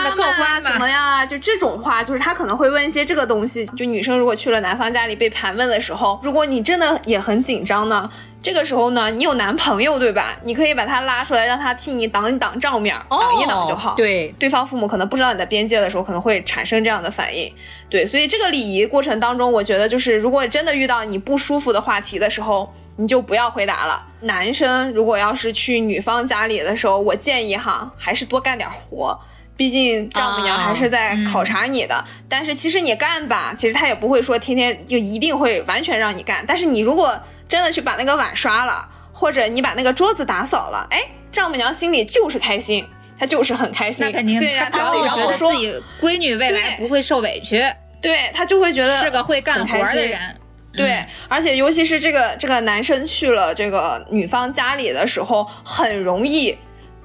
[0.59, 0.71] 吗？
[0.71, 0.87] 怎么？
[0.87, 1.25] 样啊？
[1.25, 3.65] 就这种话，就是他可能会问一些这个东西。
[3.77, 8.09] 就女生如果去了男方家里被盘问的时候，如果你真的也很紧张呢，
[8.41, 10.37] 这个时候呢，你有男朋友对吧？
[10.43, 13.91] 你可以把他拉出来，让他替你挡一挡账面，挡一挡就好。
[13.91, 17.51] 哦对，对方父母可能不知道你的边界的时候，可能会产生这样的反应。
[17.89, 24.05] 对，所以这个礼仪过程当中，我觉得就是如果真的遇到你不舒服的话题的时候，你就不要回答了。
[24.21, 29.19] 男生如果要是去女方家里的时候，我建议哈，还是多干点活。
[29.57, 36.43] 毕竟丈母娘还是在考察你的，但是其实你干吧，其实他也不会说天天就一定会完全让你干。
[36.47, 40.99] 但是你如果真的去把那个碗刷了，或者你把那个桌子打扫了，哎，
[41.31, 42.83] 丈母娘心里就是开心，
[43.19, 44.05] 她就是很开心。
[44.07, 47.63] 那肯定，虽然他主要觉得自己闺女未来不会受委屈，
[48.01, 50.19] 对她就会觉得是个会干活的人。
[50.73, 56.57] 对，而且尤其是这个这个男生去了这个女方家里的时候，很容易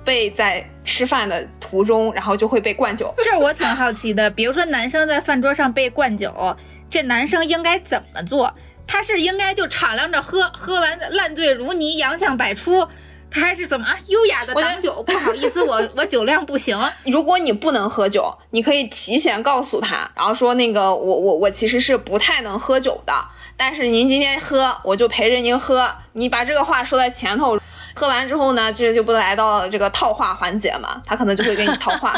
[0.04, 3.12] 被在吃饭的途中，然后就会被灌酒。
[3.22, 6.56] 这我挺好奇的，比如说男生在饭桌上被灌酒，
[6.88, 8.54] 这男生应该怎么做？
[8.86, 12.86] 他是应该就敞亮着喝，喝完烂醉如泥，洋相百出，
[13.28, 13.98] 他还是怎么啊？
[14.06, 16.78] 优雅的挡酒，不好意思，我 我酒量不行。
[17.04, 23.12] 如果你不能喝酒，你可以提前告诉他，然后说那个我我我其实是不太能喝酒的，
[23.56, 25.90] 但是您今天喝，我就陪着您喝。
[26.12, 27.58] 你把这个话说在前头，
[27.94, 32.14] 喝完之后呢，这就不来到了这个套话环节嘛，他可能就会跟你套话。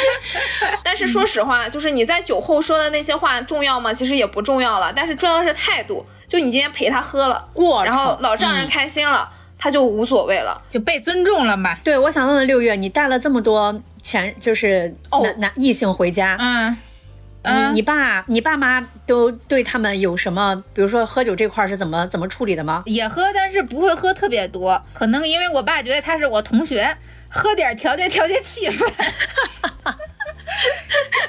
[0.82, 3.92] 但是说实话，就是你在酒后说的那些话重要吗？
[3.92, 6.04] 其实也不重要了，但是重要的是态度。
[6.26, 10.62] 就你今天陪他喝了，过然后老丈人开心了，他就无所谓了。
[10.70, 11.74] 就被尊重了嘛。
[11.82, 16.76] 对，我想问问六月，你带了这么多前就是哦男男异性回家，嗯，嗯
[17.42, 22.82] 你你爸你爸妈都对他们有什么，比如说喝酒这块儿是怎么怎么处理的吗？
[22.86, 26.98] 也喝，但是不会喝特别多，可能因为我爸觉得他是我同学，
[27.28, 28.86] 喝点儿调节调节气氛。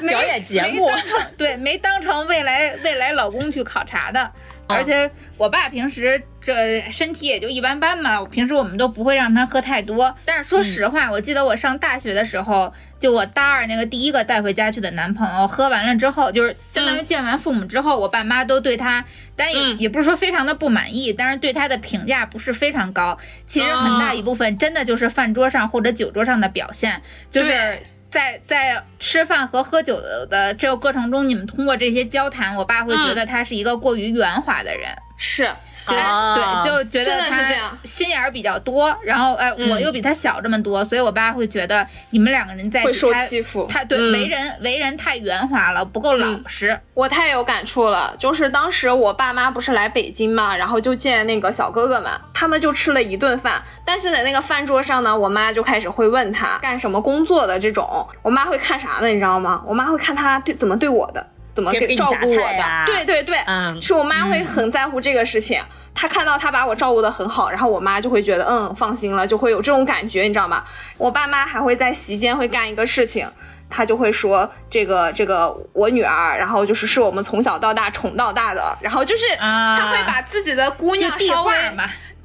[0.02, 0.90] 没表演节目
[1.38, 4.30] 对，没当成未来未来老公去考察的。
[4.72, 10.16] 而且我爸平时这身体也就一般般嘛，平时我们都不会让他喝太多。
[10.26, 19.04] 但是说实话，我记得我上大学的时候，就我大二那个第一个带回家去的男朋友，喝完了之后，就是相当于见完父母之后，我爸妈都对他，
[19.36, 19.72] 但也、嗯。
[19.82, 23.18] 也不是说非常的不满意，但是对他的评价不是非常高。
[23.48, 35.50] 其实很大一部分真的就是饭桌上或者酒桌上的表现，就是对在在吃饭和喝酒的这个过程中，你们通过这些交谈，我爸会觉得他是一个过于圆滑的人，是，
[35.86, 36.64] 啊。
[36.64, 37.78] 对，就觉得他的是这样。
[37.84, 39.70] 心眼儿比较多，然后哎，嗯。
[39.72, 43.66] 我又比他小这么多，所以我爸会觉得你们两个人在一会受欺负。
[43.70, 44.12] 他对、嗯。
[44.12, 46.80] 为人为人太圆滑了，不够老实。
[46.94, 59.08] 我太有感触了，就是当时我爸妈不是来北京嘛，然后就见那个小哥哥们，他们就吃了一顿饭，但是在那个饭桌上呢，我妈就开始会问他干什么工作的这种，我妈会看啥呢？
[59.08, 59.64] 你知道吗？
[59.66, 65.62] 我妈会看他对怎么对我的，怎么给照顾我的，对对对，嗯是我妈会很在乎这个事情。
[65.94, 70.64] 她看到她把我照顾的很好，然后我妈就会觉得嗯放心了，就会有这种感觉，你知道吗？
[70.98, 73.30] 我爸妈还会在席间会干一个事情，
[73.70, 81.54] 他就会说这个这个我女儿，然后就是是我们从小到大宠到大的，然后就是啊他会把自己的姑娘稍微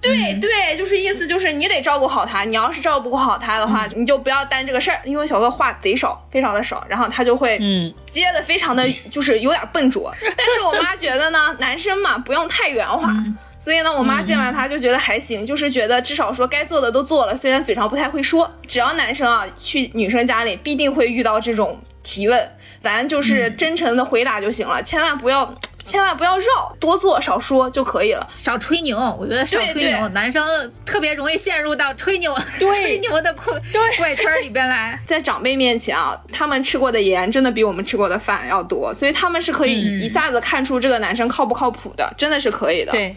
[0.01, 13.13] 对对，就是意思就是你得照顾好他，你要是照顾不好他的话，你就不要担这个事儿，因为小哥话贼少，非常的少，然后他就会嗯，接的非常的就是有点笨拙，但是我妈觉得呢，男生嘛不用太圆滑。
[13.59, 18.49] 所以呢，我妈见完他就觉得还行，就是觉得至少说该做的都做了，虽然嘴上不太会说。
[18.69, 25.53] 只要男生啊去女生家里，必定会遇到这种提问，咱就是真诚的回答就行了，千万不要
[25.87, 28.29] 千万不要绕，多做少说就可以了。
[28.35, 30.45] 少吹牛，我觉得少吹牛，男生
[30.85, 33.55] 特别容易陷入到吹牛对吹牛的怪
[33.97, 35.01] 怪圈里边来。
[35.07, 42.91] 在长辈面前啊，他们吃过的盐真的比我们吃过的饭要多，所以他们是可以嗯一下子看出这个男生靠不靠谱的，真的是可以的。
[42.91, 43.15] 对，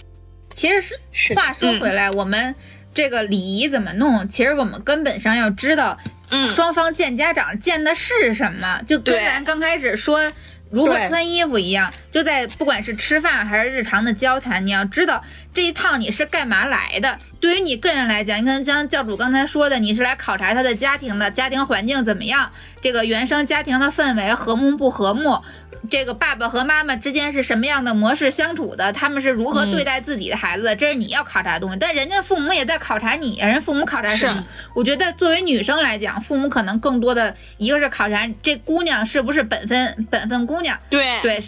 [0.54, 2.54] 其实是话说回来，我们
[2.94, 4.30] 这个礼仪怎么弄？
[4.30, 5.98] 其实我们根本上要知道，
[6.30, 10.32] 嗯双方见家长见的是什么，就跟对咱刚开始说。
[10.70, 17.18] 如何穿衣服一样，就在不管是吃饭还是日常的交谈，你要知道这一趟你是干嘛来的。
[17.40, 22.52] 对于你个人来讲，你看像教主刚才说的，你是来考察他的家庭的家庭环境怎么样，
[22.82, 25.42] 这个原生家庭的氛围和睦不和睦，
[25.90, 31.78] 这个爸爸和妈妈之间是什么样的模式相处的，他们是如何对待自己的孩子的，这是你要考察的东西。
[31.80, 34.46] 但人家父母也在考察你，人父母考察什么？
[34.74, 40.78] 我觉得作为女生来讲，父母可能更多的一个是考察这姑娘是不是本分本分姑娘，
[41.22, 41.42] 对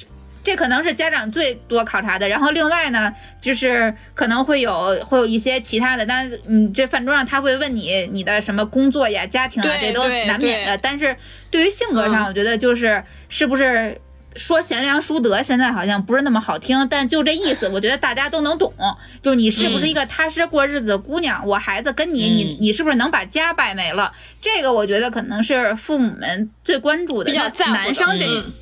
[0.44, 2.30] 这可能是家长最多考察的。
[2.30, 10.78] 然后另外呢，就是可能会有会有一些其他的，但是你这饭桌上他会问你你的什么工作呀、家庭啊，这都难免的。
[10.78, 11.16] 但是
[11.52, 14.00] 对于性格上，嗯我觉得就是是不是。
[14.38, 18.74] 说贤良淑德，现在好像不是那么好听，但就这意思，我觉得大家都能懂。
[19.22, 21.46] 就你是不是一个踏实过日子的姑娘？
[21.46, 24.14] 我孩子跟你，你嗯你是不是能把家败没了？
[24.42, 27.34] 这个我觉得可能是父母们最关注的。
[27.34, 28.54] 那比较男生这嗯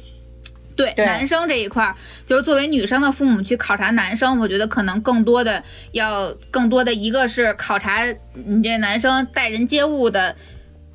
[0.75, 8.03] 对对男生这一块儿，就是作为女生的父母去考察男生，我觉得可能更多的要更多的一个是考察
[8.33, 10.35] 你这男生待人接物的。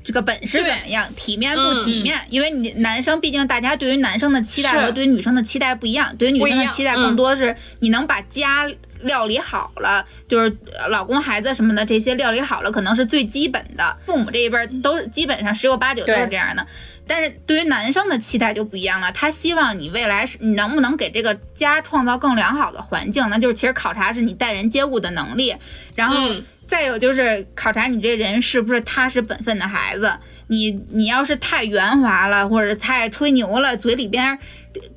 [0.05, 1.11] 这个本事怎么样？
[1.17, 2.21] 体面不体面？
[2.29, 6.15] 因为你男生，毕竟大家对于男生的期待和对于女生的期待不一样。
[6.17, 8.69] 对于女生的期待更多是你能把家
[9.01, 13.97] 料理好了，就是呃老公、孩子什么的这些料理好了，可能是最基本的。
[14.05, 16.67] 父母这一辈儿都是基本上十有八九都是这样的。
[17.07, 25.55] 但是对于男生的期待就不一样了，他希望你未来是你能不能给这个家创造更良好的环境，那就是其实考察是你待人接物的能力，
[25.95, 30.13] 然后嗯再有就是考察你这人是不是踏实本分的孩子。
[30.49, 34.39] 你你要是太圆滑了，或者太吹牛了，嘴里边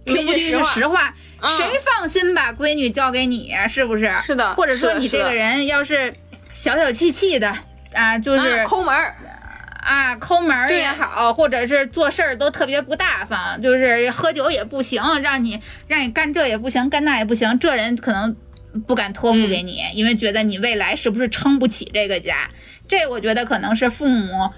[0.05, 3.65] 听不进去没句实话，嗯谁放心把闺女交给你呀？
[3.67, 4.11] 是不是？
[4.25, 6.13] 是的或者说你这个人要是
[6.51, 7.55] 小小气气的
[7.93, 9.15] 啊，就是啊抠门儿，
[9.81, 18.35] 啊，抠门儿也好，或者是做事儿都特别不大方，就是喝酒也不行，让你让你干这也不行，干那也不行，这人可能
[18.85, 22.49] 不敢托付给你，因为觉得你未来是不是撑不起这个家。
[22.87, 24.49] 这我觉得可能是父母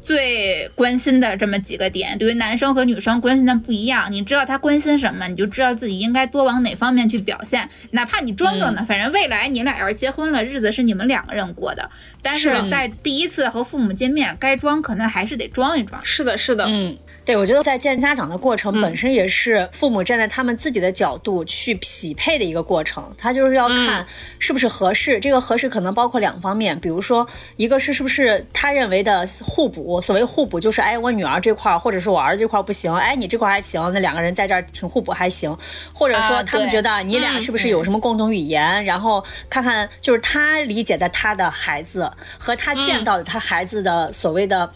[0.00, 4.10] 最关心的这么几个点，对于男生和女生关心的不一样。
[4.10, 7.68] 你知道他关心什么，你就知道自己应该多往哪方面去表现。
[7.90, 11.90] 哪怕你装装呢，反正未来你俩要是结婚了，日子是你们两个人过的。
[12.22, 16.00] 但是是在第一次和父母见面，该装可能还是得装一装。
[16.04, 16.96] 是的，是的，嗯，
[17.28, 24.06] 对，我觉得在见家长的过程本身也是父母站在他们自己的角度去匹配的一个过程，他就是要看
[24.38, 25.20] 是不是合适。
[25.20, 35.54] 这个合适可能包括两方面，比如说一个是是不是他认为的互补，所谓互补就是哎我女儿这块儿或者是我儿子这块儿不行，哎你这块儿还行，那两个人在这儿挺互补还行，
[35.92, 44.72] 或者说他们觉得你俩是不是有什么共同语言，然后看看就是他理解的他的孩子和他见到的他孩子的所谓的。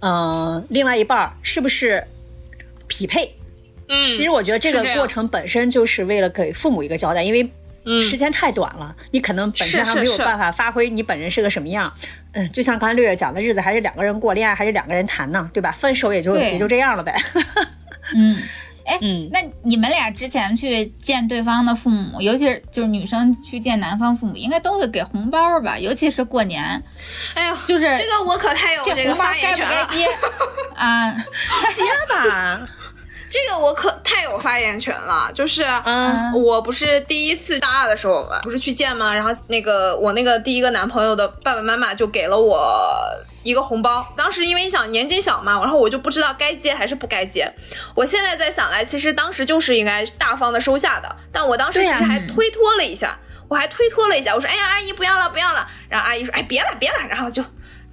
[0.00, 2.04] 嗯，另外一半儿是不是
[2.86, 3.34] 匹配？
[3.88, 7.48] 嗯，其实我觉得这个过程本身就是为了给父母一个交代，因为
[7.84, 11.92] 嗯时间太短了，你可能本身还没有办法发挥你本人是个什么样。
[12.32, 15.70] 嗯，就像刚才六月讲的，日子还是两个人过，恋爱还是两个人谈呢，对吧？
[15.70, 17.14] 分手也就也就这样了呗。
[18.14, 18.36] 嗯，
[18.86, 25.78] 哎，嗯那你们俩之前去见对方的父母，尤其是就是女生去见男方父母，应该都会给红包吧？
[25.78, 26.82] 尤其是过年，
[27.34, 30.06] 哎呦，就是这个我可太有这这个红包发言权了，该不该接
[30.76, 31.12] 啊？
[31.74, 32.68] 接吧，
[33.28, 35.64] 这个我可太有发言权了，就是。
[35.84, 39.12] 嗯我不是第一次大二的时候吧，不是去见吗？
[39.12, 42.68] 然后那个我那个第一个男朋友的爸爸妈妈就给了我
[43.42, 44.06] 一个红包。
[44.16, 47.50] 当时因为你想年纪小嘛，然后我就不知道该接还是不该接。
[47.94, 53.18] 我现在在想来，其实当时就是应该大方的收下的，但我当时其实还推脱了一下，
[53.48, 57.42] 我还推脱了一下，我说：“哎呀，阿姨不要了，不要了。”然后阿姨说：“哎，别了，别了。”然后就。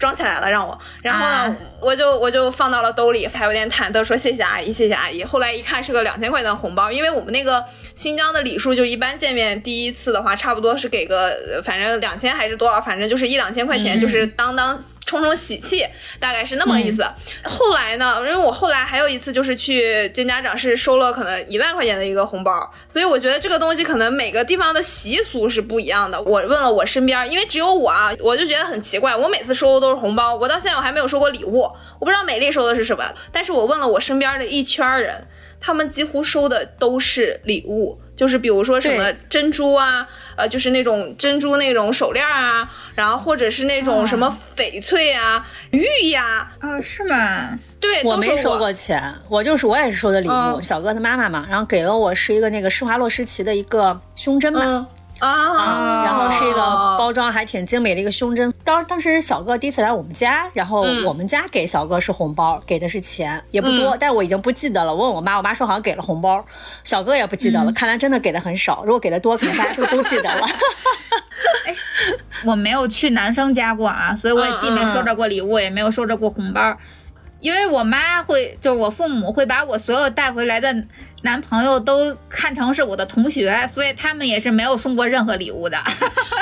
[0.03, 5.23] 装起来了，让我，然后呢，啊我就我就放到了兜里，还有点忐忑，说谢谢阿姨，谢谢阿姨。
[5.23, 7.63] 后来一看是个两千块钱的红包，因为我们那个
[7.95, 14.77] 新疆的礼数，就一般见面第一次的话，差不多是给个呃反正两千还是多少，反正就是一两千块钱，嗯就是当当
[15.13, 15.85] 冲冲喜气，
[16.19, 17.05] 大概是那么个意思。
[17.43, 26.19] 后来呢，因为我后来还有一次就是去见家长，是收了可能一万块钱的一个红包，所以我觉得这个东西可能每个地方的习俗是不一样的。
[26.23, 31.61] 我问了我身边，因为只有我啊，我就觉得很奇怪，我每次收的都是红包，我到现在我还没有收过礼物，
[31.99, 35.23] 我不知道美丽收的是什么，但是我问了我身边的一圈人，
[35.65, 37.97] 他们几乎收的都是礼物。
[38.15, 47.57] 就是比如说什么珍珠啊，呃，就是那种珍珠那种手链啊，然后或者是那种什么翡翠啊、玉呀、哦，是吗？
[47.79, 48.59] 对，都我没收过。
[48.59, 54.61] 过钱，我就是我也是收的礼物，嗯小哥他妈妈嘛，然后给了我是一个那个施华洛世奇的一个胸针嘛。
[54.63, 54.87] 嗯
[55.27, 56.61] 啊，然后是一个
[56.97, 58.53] 包装还挺精美的一个胸针。
[58.63, 64.93] 当当时小哥第一次来我们家，然后嗯我们家给小哥是红包，给的是钱，也不多，但是我已经不记得了。
[64.93, 66.43] 我问我妈，我妈说好像给了红包，
[66.83, 67.71] 小哥也不记得了。
[67.71, 70.45] 看来真的给的很少，如果给的多，可能大家都都记得了。
[72.45, 76.77] 我没有去男生家过啊，所以我也既没收着过礼物，也没有收着过红包。
[77.43, 80.73] 因为我妈会，就是我父母会把我所有带回来的
[81.23, 85.77] 男朋友都看成是我的同学，所以他们也是没有送过任何礼物的，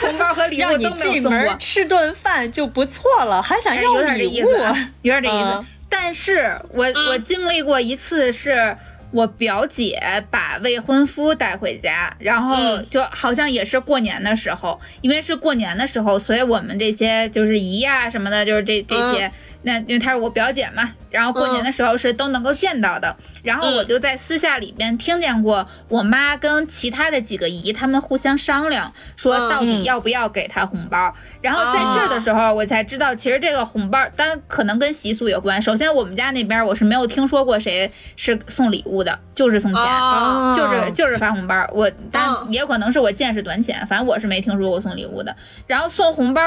[0.00, 1.30] 红包和礼物都没送过。
[1.30, 1.58] 门。
[1.60, 5.48] 吃顿饭就不错了，还想要点这礼物意思，啊，有点这 意思。
[5.50, 5.66] 嗯。
[5.88, 8.76] 但是我、我经历过一次，是
[9.12, 12.86] 我表姐把未婚夫带回家，然后嗯。
[12.90, 19.30] 就好像也是过年的时候，因为是过年的时候，所以我们这些就是姨呀、什么的，就是这这些，
[19.62, 23.16] 那因为她是我表姐嘛，然后过年的时候是都能够见到的。
[23.42, 31.12] 然后我就在私下里边听见过我妈跟其他的几个姨他们互相商量，说嗯到底要不要给她红包。
[31.40, 35.60] 然后在这儿的时候，我才知道，其实这个红包，当然可能跟习俗有关。
[35.60, 39.82] 首先，我们家那边我是没有听说过谁是送礼物的，就是送钱。
[39.84, 45.34] 啊就是就是发红包，我但嗯也有可能是我见识短浅，反正我是没听说过送礼物的。
[45.66, 46.40] 然后送红包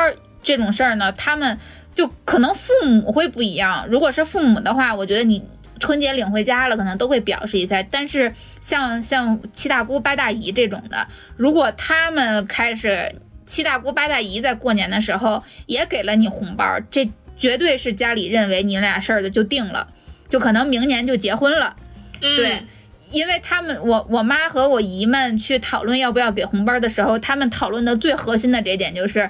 [0.44, 1.58] 这种事儿呢，他们
[1.96, 3.88] 就可能父母会不一样。
[3.90, 5.42] 如果是父母的话，我觉得你
[5.80, 7.82] 春节领回家了，可能都会表示一下。
[7.82, 13.16] 但是像像七大姑八大姨这种的，如果他们开始
[13.46, 19.88] 七大姑八大姨在过年的时候也给了你红包，这绝对是家里认为你俩事儿的就定了，
[20.28, 21.76] 就可能明年就结婚了。
[22.22, 22.64] 对，
[23.12, 29.30] 因为他们我我妈和我姨们去讨论要不要给红包的时候，他们讨论的最核心的这一点就是，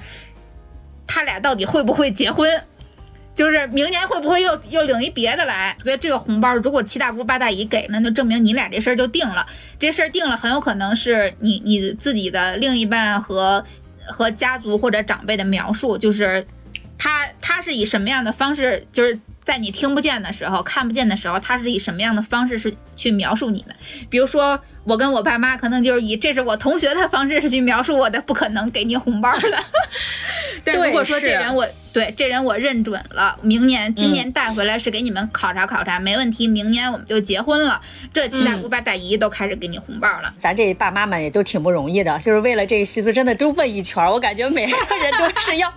[1.08, 2.62] 他俩到底会不会结婚。
[3.36, 5.76] 就是明年会不会又又领一别的来？
[5.84, 9.46] 所以这个红包，如果七大姑八大姨给，那就证明你俩这事儿就定了。
[9.78, 13.62] 这事儿定了，很有可能是你你自己的另一半和
[14.08, 16.48] 和家族或者长辈的描述，就是
[16.98, 23.76] 他他是以什么样的方式，就是在你听不见的时候、看不见的时候，他是以什么样的方式是去描述你的？
[24.10, 29.64] 比如说，我跟我爸妈可能就是以这是我同学的方式是去描述我的，不可能给你红包的。
[30.64, 37.80] 但如果说这人我对这人我认准了，明年今年带回来是给你们考察考察，没问题，明年我们就结婚了，
[38.12, 40.34] 这七大姑八大姨都开始给你红包了。
[40.38, 44.12] 咱这爸妈们也都挺不容易的，就是为了这个习俗，真的都问一圈儿。
[44.12, 45.72] 我感觉每个人都是要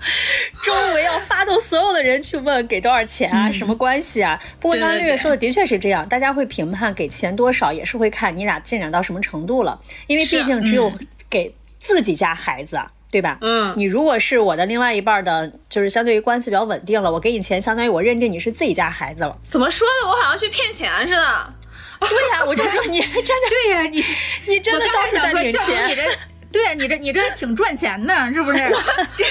[0.62, 4.40] 周围要发动所有的人去问给多少钱啊，什么关系啊。
[4.58, 10.92] 不过刚刚对对对六月说的的确是这样，大家会评判给钱多少，也是会看你俩进展到什么程度了，因为毕竟只有
[11.30, 12.78] 给自己家孩子。
[13.10, 13.38] 对吧？
[13.40, 19.34] 嗯你如果是我的另外一半的，就是相对于关系比较稳定了，我给你钱，相当于我认定你是自己家孩子了。
[19.48, 20.08] 怎么说的？
[20.10, 21.54] 我好像去骗钱似的。
[22.00, 24.04] 对呀、我就说你 真的，对呀、你
[24.46, 25.94] 你真的倒是在领钱你。
[25.94, 26.02] 这。
[26.50, 28.58] 对呀、你这你这还挺赚钱的，是不是？
[29.16, 29.24] 这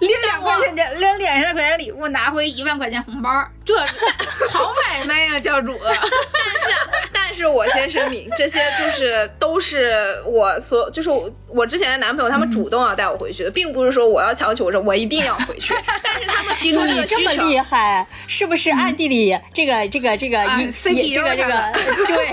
[0.00, 3.30] 拎两块钱的，拎两千块钱礼物，拿回一万块钱红包，
[3.64, 3.76] 这
[4.50, 5.78] 好买卖呀、教主。
[5.82, 6.74] 但是，
[7.12, 17.16] 但是我先声明，这些就是都是我所，就是我我之前的男朋友他们主动要带我回去的，并不是说我要强求着我一定要回去， 但是他们提出这你个需求。
[17.16, 21.72] 这么厉害，是不是暗地里这个这个这个啊引 CPU 引这个这个上
[22.06, 22.32] 对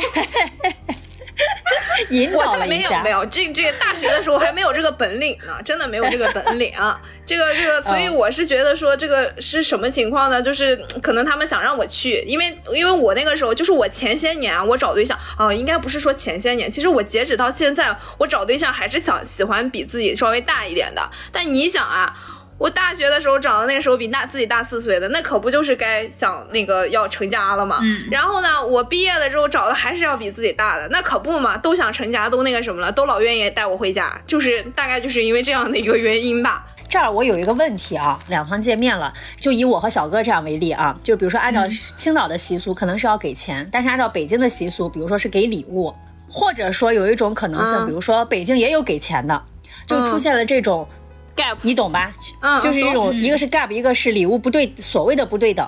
[2.09, 3.09] 引导一下有没？
[3.11, 6.99] 有，这这个大学的时候还没有这个本领呢， 真的没有这个本领啊。
[7.25, 10.41] 这个这个，所以嗯我是觉得说这个是什么情况呢？
[10.41, 21.09] 就是嗯可能他们想让我去，因为因为我那个时候就是我前些年啊，我找对象啊、应该不是说前些年，其实我截止到现在，我找对象还是想喜欢比自己稍微大一点的。
[21.31, 22.15] 但你想啊。
[22.57, 27.79] 我大学的时候找的那个时候比大自己大四岁的，那可不就是该想那个要成家了吗？
[27.83, 36.65] 嗯然后呢，我毕业了之后找的还是要比自己大的，那可不嘛，都想成家，都那个什么了，都老愿意带我回家，就是大概就是因为这样的一个原因吧。
[36.87, 41.61] 这儿我有一个问题啊，两方见面了，就以我和小哥这样为例啊，就比如说按照
[41.95, 45.93] 青岛的习俗，可能是要给钱，但是按照北京的习俗，比如说是给礼物，
[46.29, 49.43] 或者说有一种可能性，嗯比如说北京也有给钱的，
[49.85, 50.87] 就出现了这种。
[51.35, 52.13] gap，你懂吧？
[52.41, 55.67] 嗯就是这种，一个是 gap，一个是礼物不对，所谓的不对等。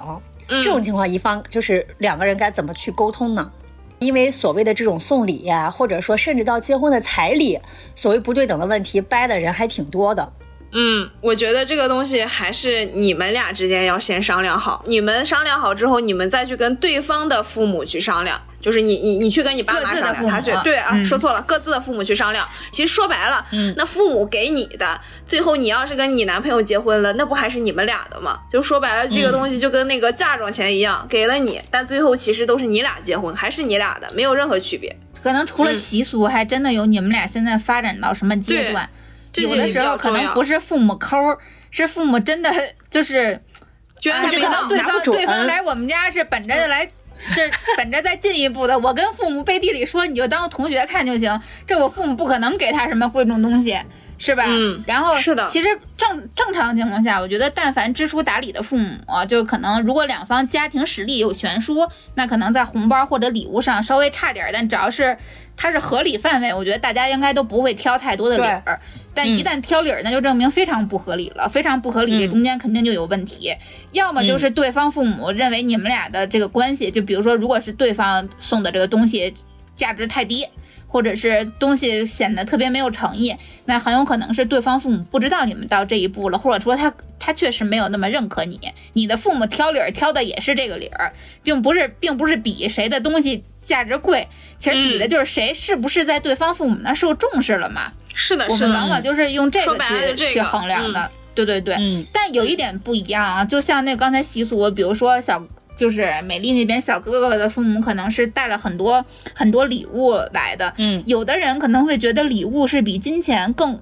[0.49, 3.51] 嗯这种情况，一方就是两个人该怎么去沟通呢？
[3.99, 7.59] 因为所谓的这种送礼呀、或者说甚至到结婚的彩礼，
[7.95, 10.31] 所谓不对等的问题，掰的人还挺多的。
[10.79, 18.39] 嗯，我觉得这个东西还是你们俩之间要先商量好，你们商量好之后，你们再去跟对方的父母去商量。
[18.59, 22.45] 就是你你你去跟你爸妈商量，他去对啊，嗯说错了，各自的父母去商量。
[22.71, 28.37] 其实说白了，嗯，那父母给你的，最后你要是跟你男朋友结婚了，那不还是你们俩的吗？
[28.51, 34.93] 就说白了，这个东西就跟那个嫁妆钱一样，给了你，但最后其实都是你俩结婚，还是你俩的，没有任何区别。
[35.23, 38.89] 可能除了习俗，还真的有你们俩现在发展到什么阶段。
[39.37, 41.37] 这有的时候可能不是是父母抠儿，
[41.71, 42.51] 是父母真的
[42.89, 43.39] 就是，
[44.01, 46.89] 觉得啊这可能对方对方来我们家是本着的来。
[47.35, 47.41] 这
[47.75, 51.41] 本着再进一步的，我跟父母背地里说，你就当同学看就行。
[51.65, 53.75] 这我父母不可能给他什么贵重东西，
[54.19, 54.43] 是吧？
[54.47, 55.67] 嗯然后是的其实
[55.97, 58.95] 正正常情况下，我觉得但凡知书达理的父母，
[59.27, 65.17] 就可能如果两方家庭实力有悬殊，那可能在红包或者礼物上稍微差点儿，但只要是
[65.55, 68.79] 它是合理范围，我觉得大家应该都不会挑太多的理儿。
[69.17, 73.51] 但一旦挑理儿，那就证明非常不合理了，非常不合理，这中间肯定就有问题。
[73.91, 79.33] 要么就是对方父母认为你们俩的这个关系，就比如说，如果是对方送的这个东西
[79.75, 80.45] 价值太低，
[80.87, 83.35] 或者是东西显得特别没有诚意，
[83.65, 88.59] 那很有可能是对方父母不知道你们到这一步了，或者说他他确实没有那么认可你。
[88.93, 91.13] 你的父母挑理儿挑的也是这个理儿，
[91.43, 94.27] 并不是并不是比谁的东西价值贵，
[94.57, 97.91] 其实比的就是谁是不是在对方父母那儿受重视了嘛。
[98.13, 101.11] 是的，往往就是用这说个去、去衡量的。
[101.35, 105.39] 对对对，嗯但有一点不一样啊，就像那刚才习俗，比如说小
[105.77, 113.79] 就是美丽那边小哥哥的父母可能是带了很多很多礼物来的，嗯有的人可能会觉得礼物是比金钱更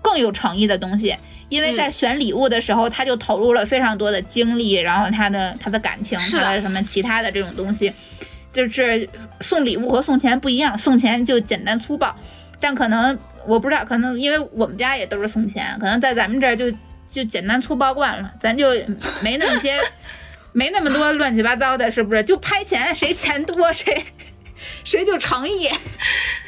[0.00, 1.16] 更有诚意的东西。
[1.50, 7.92] 因为在选礼物的时候，他就投入了非常多的精力，然后他的他的感情，的他的什么其他的这种东西，
[8.52, 9.08] 就是
[9.40, 12.16] 送礼物和送钱不一样，送钱就简单粗暴，
[12.58, 13.16] 但可能
[13.46, 16.72] 我不知道，可能因为我们家也都是送钱，可能在咱们这儿就
[17.08, 18.70] 就简单粗暴惯了，咱就
[19.22, 19.78] 没那么些，
[20.54, 22.22] 没那么多乱七八糟的，是不是？
[22.22, 24.04] 就拍钱，谁钱多谁
[24.84, 25.68] 谁就诚意。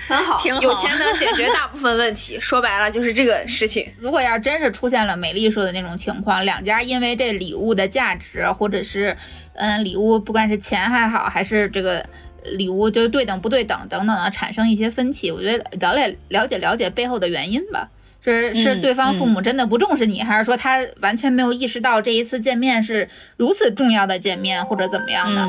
[0.07, 2.39] 很好，挺好有钱能解决大部分问题。
[2.41, 3.85] 说白了就是这个事情。
[3.99, 9.17] 如果要真是出现了美丽说的那种情况，两家因为这礼物的价值，或者是
[9.55, 12.07] 嗯礼物不管是钱还好，还是这个
[12.45, 17.91] 礼物就是对等不对等等等的产生一些分歧，我觉得了解了解了解背后的原因吧。
[18.27, 25.47] 是是对方父母真的不重视你还是说他完全没有意识到这一次见面是如此重要的见面或者怎么样的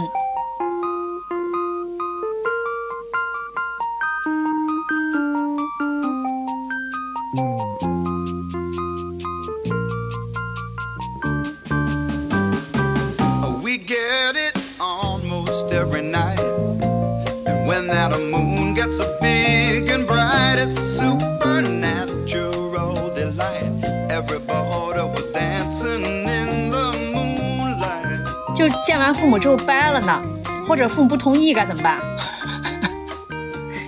[28.57, 30.19] 就见完父母之后掰了呢，
[30.67, 32.01] 或者父母不同意该怎么办？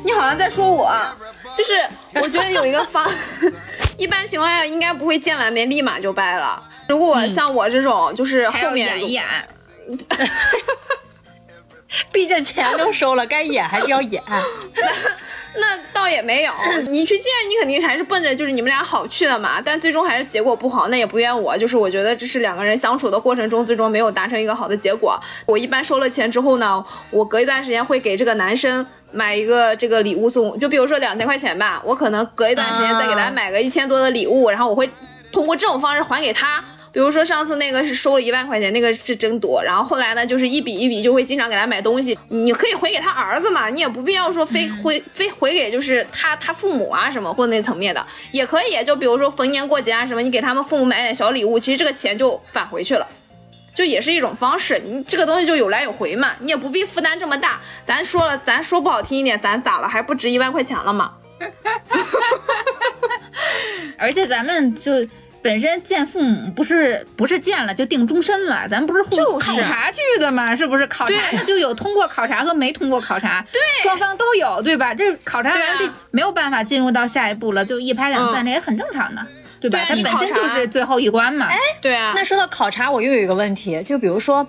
[0.05, 0.95] 你好像在说我，
[1.57, 1.73] 就是
[2.13, 3.09] 我觉得有一个方，
[3.97, 6.63] 一般情况下应该不会见完面立马就掰了。
[6.87, 9.25] 如果像我这种，就是后面演一演。
[12.11, 14.21] 毕竟钱都收了，该演还是要演。
[15.55, 16.53] 那倒也没有，
[16.87, 25.19] 你去见你肯定还是奔着就是你们俩好去的嘛，但最终还是结果不好，那也不怨我，就是我觉得这是两个人相处的过程中最终没有达成一个好的结果。
[25.45, 34.89] 我一般收了钱之后呢，我隔一段时间会给这个男生买一个这个礼物送，就比如说两千块钱吧，我可能隔一段时间再给他买个一千多的礼物，然后我会
[35.31, 36.63] 通过这种方式还给他。
[36.91, 39.61] 比如说上次那个是收了一万块钱，那个是真多。
[39.63, 42.17] 然后后来呢，就是一笔一笔就会经常给他买东西。
[42.29, 48.83] 你可以回给他儿子嘛，你也不必要说非回 非回给就是他他父母啊什么或那层面的，也可以。
[48.85, 53.07] 就比如说逢年过节啊什么，你给他们父母买点小礼物，其实这个钱就返回去了。
[53.71, 57.61] 就也是一种方式，你这个东西就有来有回嘛，你也不必负担这么大。
[57.85, 61.13] 咱说了，咱说不好听一点，咱咋了，还不值一万块钱了吗？
[63.97, 64.91] 而且咱们就
[65.41, 70.85] 本身见父母不是不是见了就定终身了，咱不是互就是考察去的嘛，是不是？
[70.87, 74.93] 考察就有通过考察和没通过考察，对，双方都有，对吧？
[74.93, 79.25] 这考察完这没有办法进入到下一步了，就一拍两散，嗯这也很正常的，
[79.61, 79.79] 对吧？
[79.87, 81.45] 对它本身就是最后一关嘛。
[81.45, 84.45] 哎对啊，那说到考察，我又有一个问题，就比如说，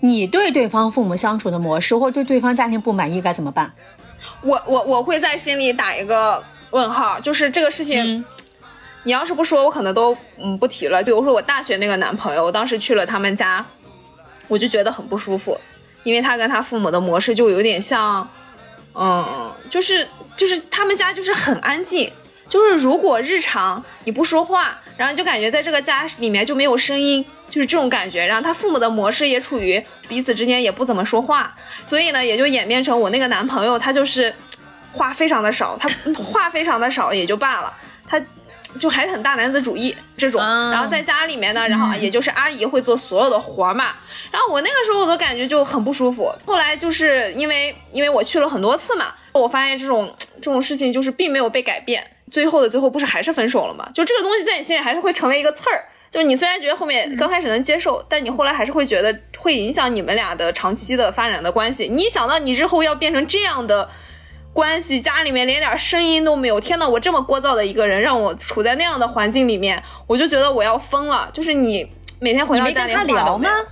[0.00, 3.72] 你对对方父母相处的模式，或者对对方家庭不满意，该怎么办？
[4.42, 8.24] 我我我会在心里打一个问号，就是这个事情，嗯
[9.02, 11.02] 你要是不说，我可能都嗯不提了。
[11.02, 13.64] 比如说我大学那个男朋友，我当时去了他们家，
[14.48, 15.58] 我就觉得很不舒服，
[16.02, 18.28] 因为他跟他父母的模式就有点像，
[18.94, 22.12] 嗯，就是就是他们家就是很安静。
[22.48, 28.26] 就是如果日常你不说话，然后你就感觉在这个家里面就没有声音，就是这种感觉。
[28.26, 31.54] 然后他父母的模式也处于彼此之间也不怎么说话，
[31.86, 34.34] 所以呢，也就演变成我那个男朋友他就是
[34.92, 35.88] 话非常的少，他
[36.24, 37.72] 话非常的少也就罢了，
[38.08, 38.20] 他
[38.78, 40.40] 就还很大男子主义这种。
[40.40, 43.86] 啊然后在家里面呢，然后也就是阿姨会做所有的活儿嘛。
[44.30, 46.32] 然后我那个时候我都感觉就很不舒服。
[46.46, 53.88] 后来就是因为因为我去了很多次嘛，我发现这种这种事情就是并没有被改变，最后的最后不是还是分手了吗？
[53.94, 55.84] 就这个东西在你心里还是会成为一个刺儿。
[56.12, 61.88] 就是你虽然觉得后面刚开始能接受，但你后来还是会觉得会影响你们俩的长期的发展的关系。
[61.88, 63.88] 你想到你日后要变成这样的
[64.52, 71.30] 关系，家里面连点声音都没有，天呐，我这么聒噪的一个人，让我处在那样的环境里面，我就觉得我要疯了。
[71.32, 71.88] 就是你
[72.18, 73.66] 每天回你到家没跟他聊吗有？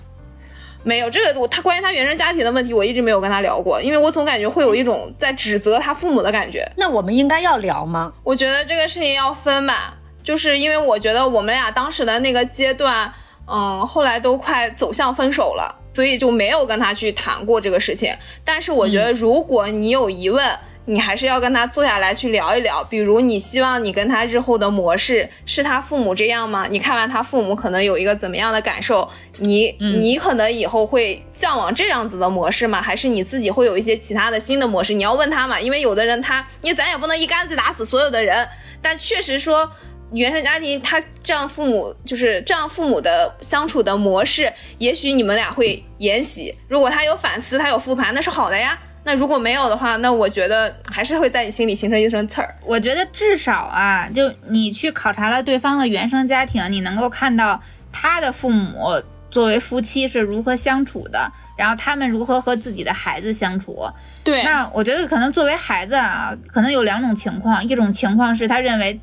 [0.84, 6.66] 没有这个，我他关于他原生家庭的问题，我一直没有跟他聊过，因为我总感觉会有一种在指责他父母的感觉。
[6.76, 8.12] 那我们应该要聊吗？
[8.22, 13.12] 我觉得这个事情要分吧，就是因为我觉得我们俩当时的那个阶段，
[13.46, 18.14] 嗯，后来都快走向分手了，所以就没有跟他去谈过这个事情。
[18.44, 22.84] 但是我觉得，如果你有疑问，你还是要跟他坐下来去聊一聊。
[22.84, 26.68] 比如，你希望你跟他日后的模式是他父母这样吗？
[26.70, 29.10] 你看完他父母可能有一个怎么样的感受？
[29.38, 32.80] 你你可能以后会向往这样子的模式吗？
[32.80, 34.94] 还是你自己会有一些其他的新的模式？
[34.94, 38.48] 你要问他嘛，因为有的人他，你咱也不能一竿子打死所有的人，
[38.80, 39.68] 但确实说。
[40.12, 46.54] 原生家庭，他这样父母就是这样父母的相处的模式，也许你们俩会沿袭。
[46.68, 48.78] 如果他有反思，他有复盘，那是好的呀。
[49.04, 52.54] 那如果没有的话，那我觉得还是会在你心里形成一层刺儿。
[52.62, 57.58] 我觉得至少啊，就你去考察了对方的原生家庭，你能够看到
[57.90, 59.00] 他的父母
[59.30, 63.88] 作为夫妻是如何相处的，然后他们如何和自己的孩子相处。
[64.22, 69.00] 对那我觉得可能作为孩子啊，可能有两种情况，一种情况是他认为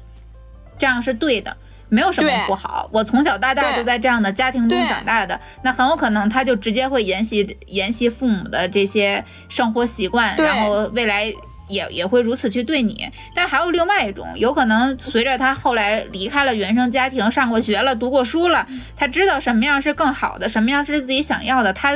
[0.78, 1.56] 这样是对的。
[1.88, 11.32] 没有什么不好，我从小到大就在这样的家庭中长大的，那很有可能他就直接会沿袭沿袭父母的这些生活习惯，然后未来
[11.68, 13.08] 也也会如此去对你。
[13.36, 18.68] 但还有另外一种，有可能随着他后来离开了原生家庭，上过学了，读过书了，
[18.98, 21.94] 他知道什么样是更好的，什么样是自己想要的，他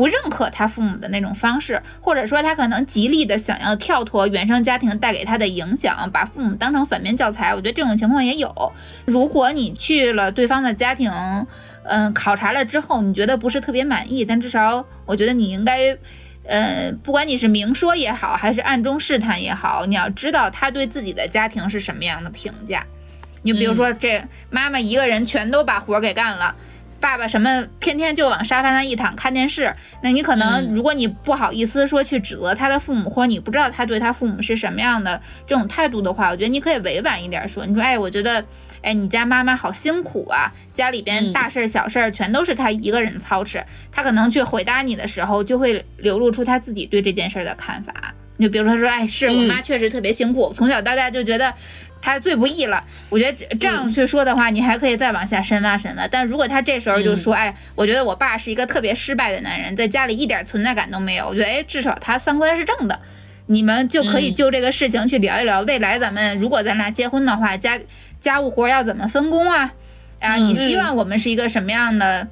[0.00, 7.54] 不认可他父母的那种方式，或者说他可能极力的想要跳脱原生家庭带给他的影响，把父母当成反面教材。
[7.54, 8.72] 我觉得这种情况也有。
[9.04, 11.12] 如果你去了对方的家庭，
[11.82, 15.94] 嗯，考察了之后，你觉得不是特别满意，但至少我觉得你应该。
[16.44, 22.86] 呃，不管你是明说也好，还是暗中试探也好，你要知道他对自己的家庭是什么样的评价。
[23.42, 26.56] 你比如说，这妈妈一个人全都把活给干了，
[27.00, 38.44] 爸爸什么天天就往沙发上一躺看电视，那你可能如果你不好意思说去指责他的父母，或者你不知道他对他父母是什么样的这种态度的话，我觉得你可以委婉一点说，你说哎，我觉得
[38.82, 48.14] 哎你家妈妈好辛苦啊，家里边大事儿小事儿全都是她一个人操持，他可能去回答你的时候，就会流露出他自己对这件事儿的看法。
[48.36, 51.52] 你就比如说说，哎，是我妈确实特别辛苦，从小到大就觉得
[52.02, 52.82] 她最不易了。
[53.08, 56.08] 我觉得这这样去说的话，你还可以再往下深挖深挖。
[56.08, 61.28] 但如果他这时候就说，哎，我觉得我爸是一个特别失败的男人，在家里一点存在感都没有。
[61.28, 62.98] 我觉得，哎，至少他三观是正的。
[63.46, 67.78] 你们就可以就这个事情去聊一聊，未来咱们如果咱俩结婚的话，家
[68.20, 69.72] 家务活要怎么分工啊？
[70.20, 72.28] 啊，你希望我们是一个什么样的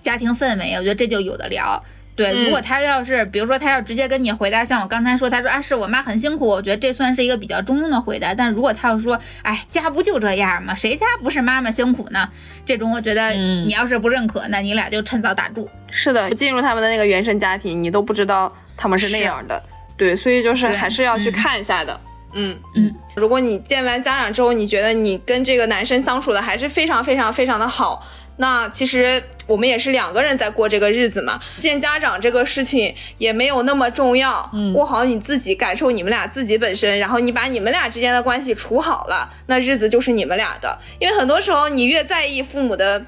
[0.00, 0.74] 家庭氛围？
[0.76, 1.84] 我觉得这就有的聊。
[2.18, 8.34] 对，如果他要是，比如说他要直接跟你回答，像我刚才说，他说啊，是我妈很辛苦，我觉得这算是一个比较中庸的回答。
[8.34, 10.74] 但如果他要说，哎，家不就这样吗？
[10.74, 12.28] 谁家不是妈妈辛苦呢？
[12.66, 15.70] 这种我觉得你要是不认可，那你俩就趁早打住。
[15.92, 19.62] 是的，进入他们的那个原生家庭，你都不知道他们是那样的。
[19.96, 22.00] 对，所以就是还是要去嗯看一下的。
[22.34, 28.06] 嗯嗯，如果你见完家长之后，你觉得你跟这个男生相处的还是非常非常非常的好，
[28.38, 31.38] 那其实我们也是两个人在过这个日子嘛。
[31.58, 40.78] 见家长这个事情也没有那么重要，嗯过好你自己，感受你们俩自己本身，然后你把你们俩之间的关系处好了，那日子就是你们俩的。
[40.98, 43.04] 因为很多时候你越在意父母的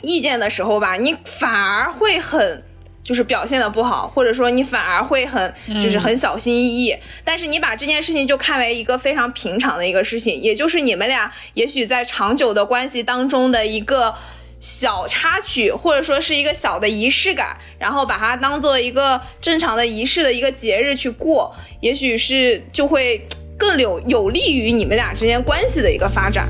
[0.00, 2.62] 意见的时候吧，你反而会很。
[3.04, 6.94] 就是表现的不好，或者说你反而会很就是很小心翼翼。
[7.24, 14.14] 但是你把这件事情就看为一个非常平常的一个事情，也就是你们俩也许在长久的关系当中的一个
[14.60, 26.48] 小插曲，或者说是一个小的仪式感，然后把它当做一个正常的仪式的一个节日去过，也许是就会更有有利于你们俩之间关系的一个发展。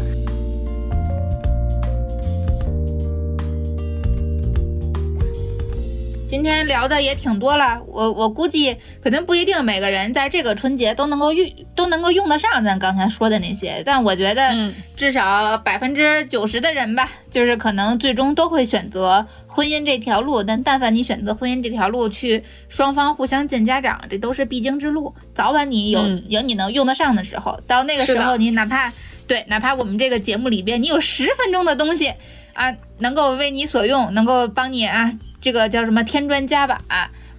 [6.29, 20.43] 今天聊的也挺多了，我我估计可能不一定每个人在这个春节都能够用都能够用得上咱刚才说的那些，但我觉得嗯至少百分之九十的人吧，就是可能最终都会选择婚姻这条路。
[20.43, 25.15] 但但凡你选择婚姻这条路，去双方互相见家长，这都是必经之路。
[25.33, 28.93] 早晚你有、嗯有你能用得上的时候，到那个时候你哪怕
[29.27, 32.13] 对，哪怕我们这个节目里边你有十分钟的东西
[32.53, 35.11] 啊，能够为你所用，能够帮你啊，
[35.41, 36.79] 这个叫什么添砖加瓦，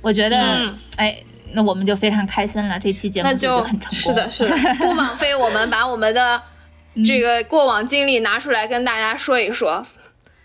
[0.01, 1.15] 我觉得、嗯哎，
[1.53, 2.79] 那我们就非常开心了。
[2.79, 3.99] 这期节目就就很成功。
[3.99, 6.41] 是的，是的， 不枉费我们把我们的
[7.05, 9.85] 这个过往经历拿出来跟大家说一说。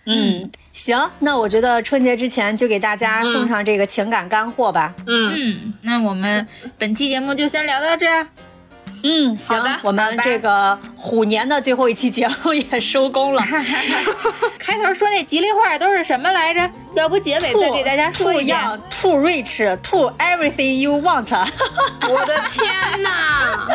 [0.06, 4.94] 嗯，行，那我觉得春节之前就给大家送上这个情感干货吧。
[5.06, 6.46] 嗯，嗯，那我们
[6.76, 8.26] 本期节目就先聊到这儿。
[9.02, 13.42] 嗯，行的，我们这个虎年的最后一期节目也收工了。
[14.58, 16.70] 开头说那吉利话都是什么来着？
[16.94, 18.58] 要不结尾再给大家说一遍。
[18.90, 21.28] too rich, too everything you want。
[22.08, 23.66] 我的天哪，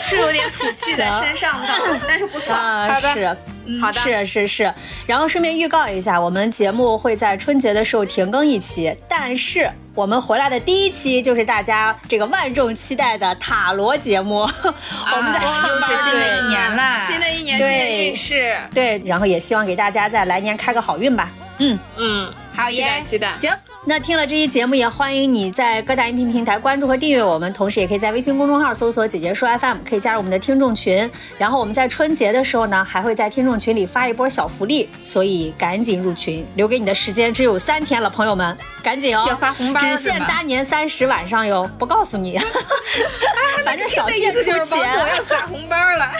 [0.00, 1.68] 是有点土气在身上的，
[2.06, 2.52] 但是不错。
[2.54, 3.36] 啊，好的是。
[3.80, 4.74] 好的，是是是，
[5.06, 21.30] 然后顺便预告一下，我们节目会在春节的时候停更一期，但是我们回来的第一期就是大家这个万众期待的塔罗节目，我们在啊又是新的一年了，新的一年新的运势，对，然后也希望给大家在来年开个好运吧。
[21.58, 23.36] 嗯，嗯，好期待耶，期待。
[23.38, 23.50] 行，
[23.84, 31.08] 那听了这期节目，也欢迎你在各大音频平台关注和订阅我们，同时也可以在微信公众号搜索“姐姐说 FM”，可以加入我们的听众群。
[31.38, 39.24] 然后我们在春节的时候呢，还会在听众群里发一波小福利，所以赶紧入群，留给你的时间只有三天了，朋友们，赶紧哦！
[39.28, 42.36] 要发红包只限大年三十晚上哟，不告诉你，
[43.64, 46.10] 反正小谢出就是帮钱，我要发红包了。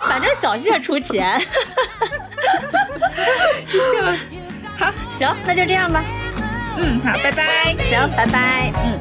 [0.00, 1.40] 反正小谢出钱。
[5.08, 6.02] 行，那就这样吧。
[6.78, 7.74] 嗯，好，拜拜。
[7.84, 8.72] 行，拜拜。
[8.84, 9.00] 嗯。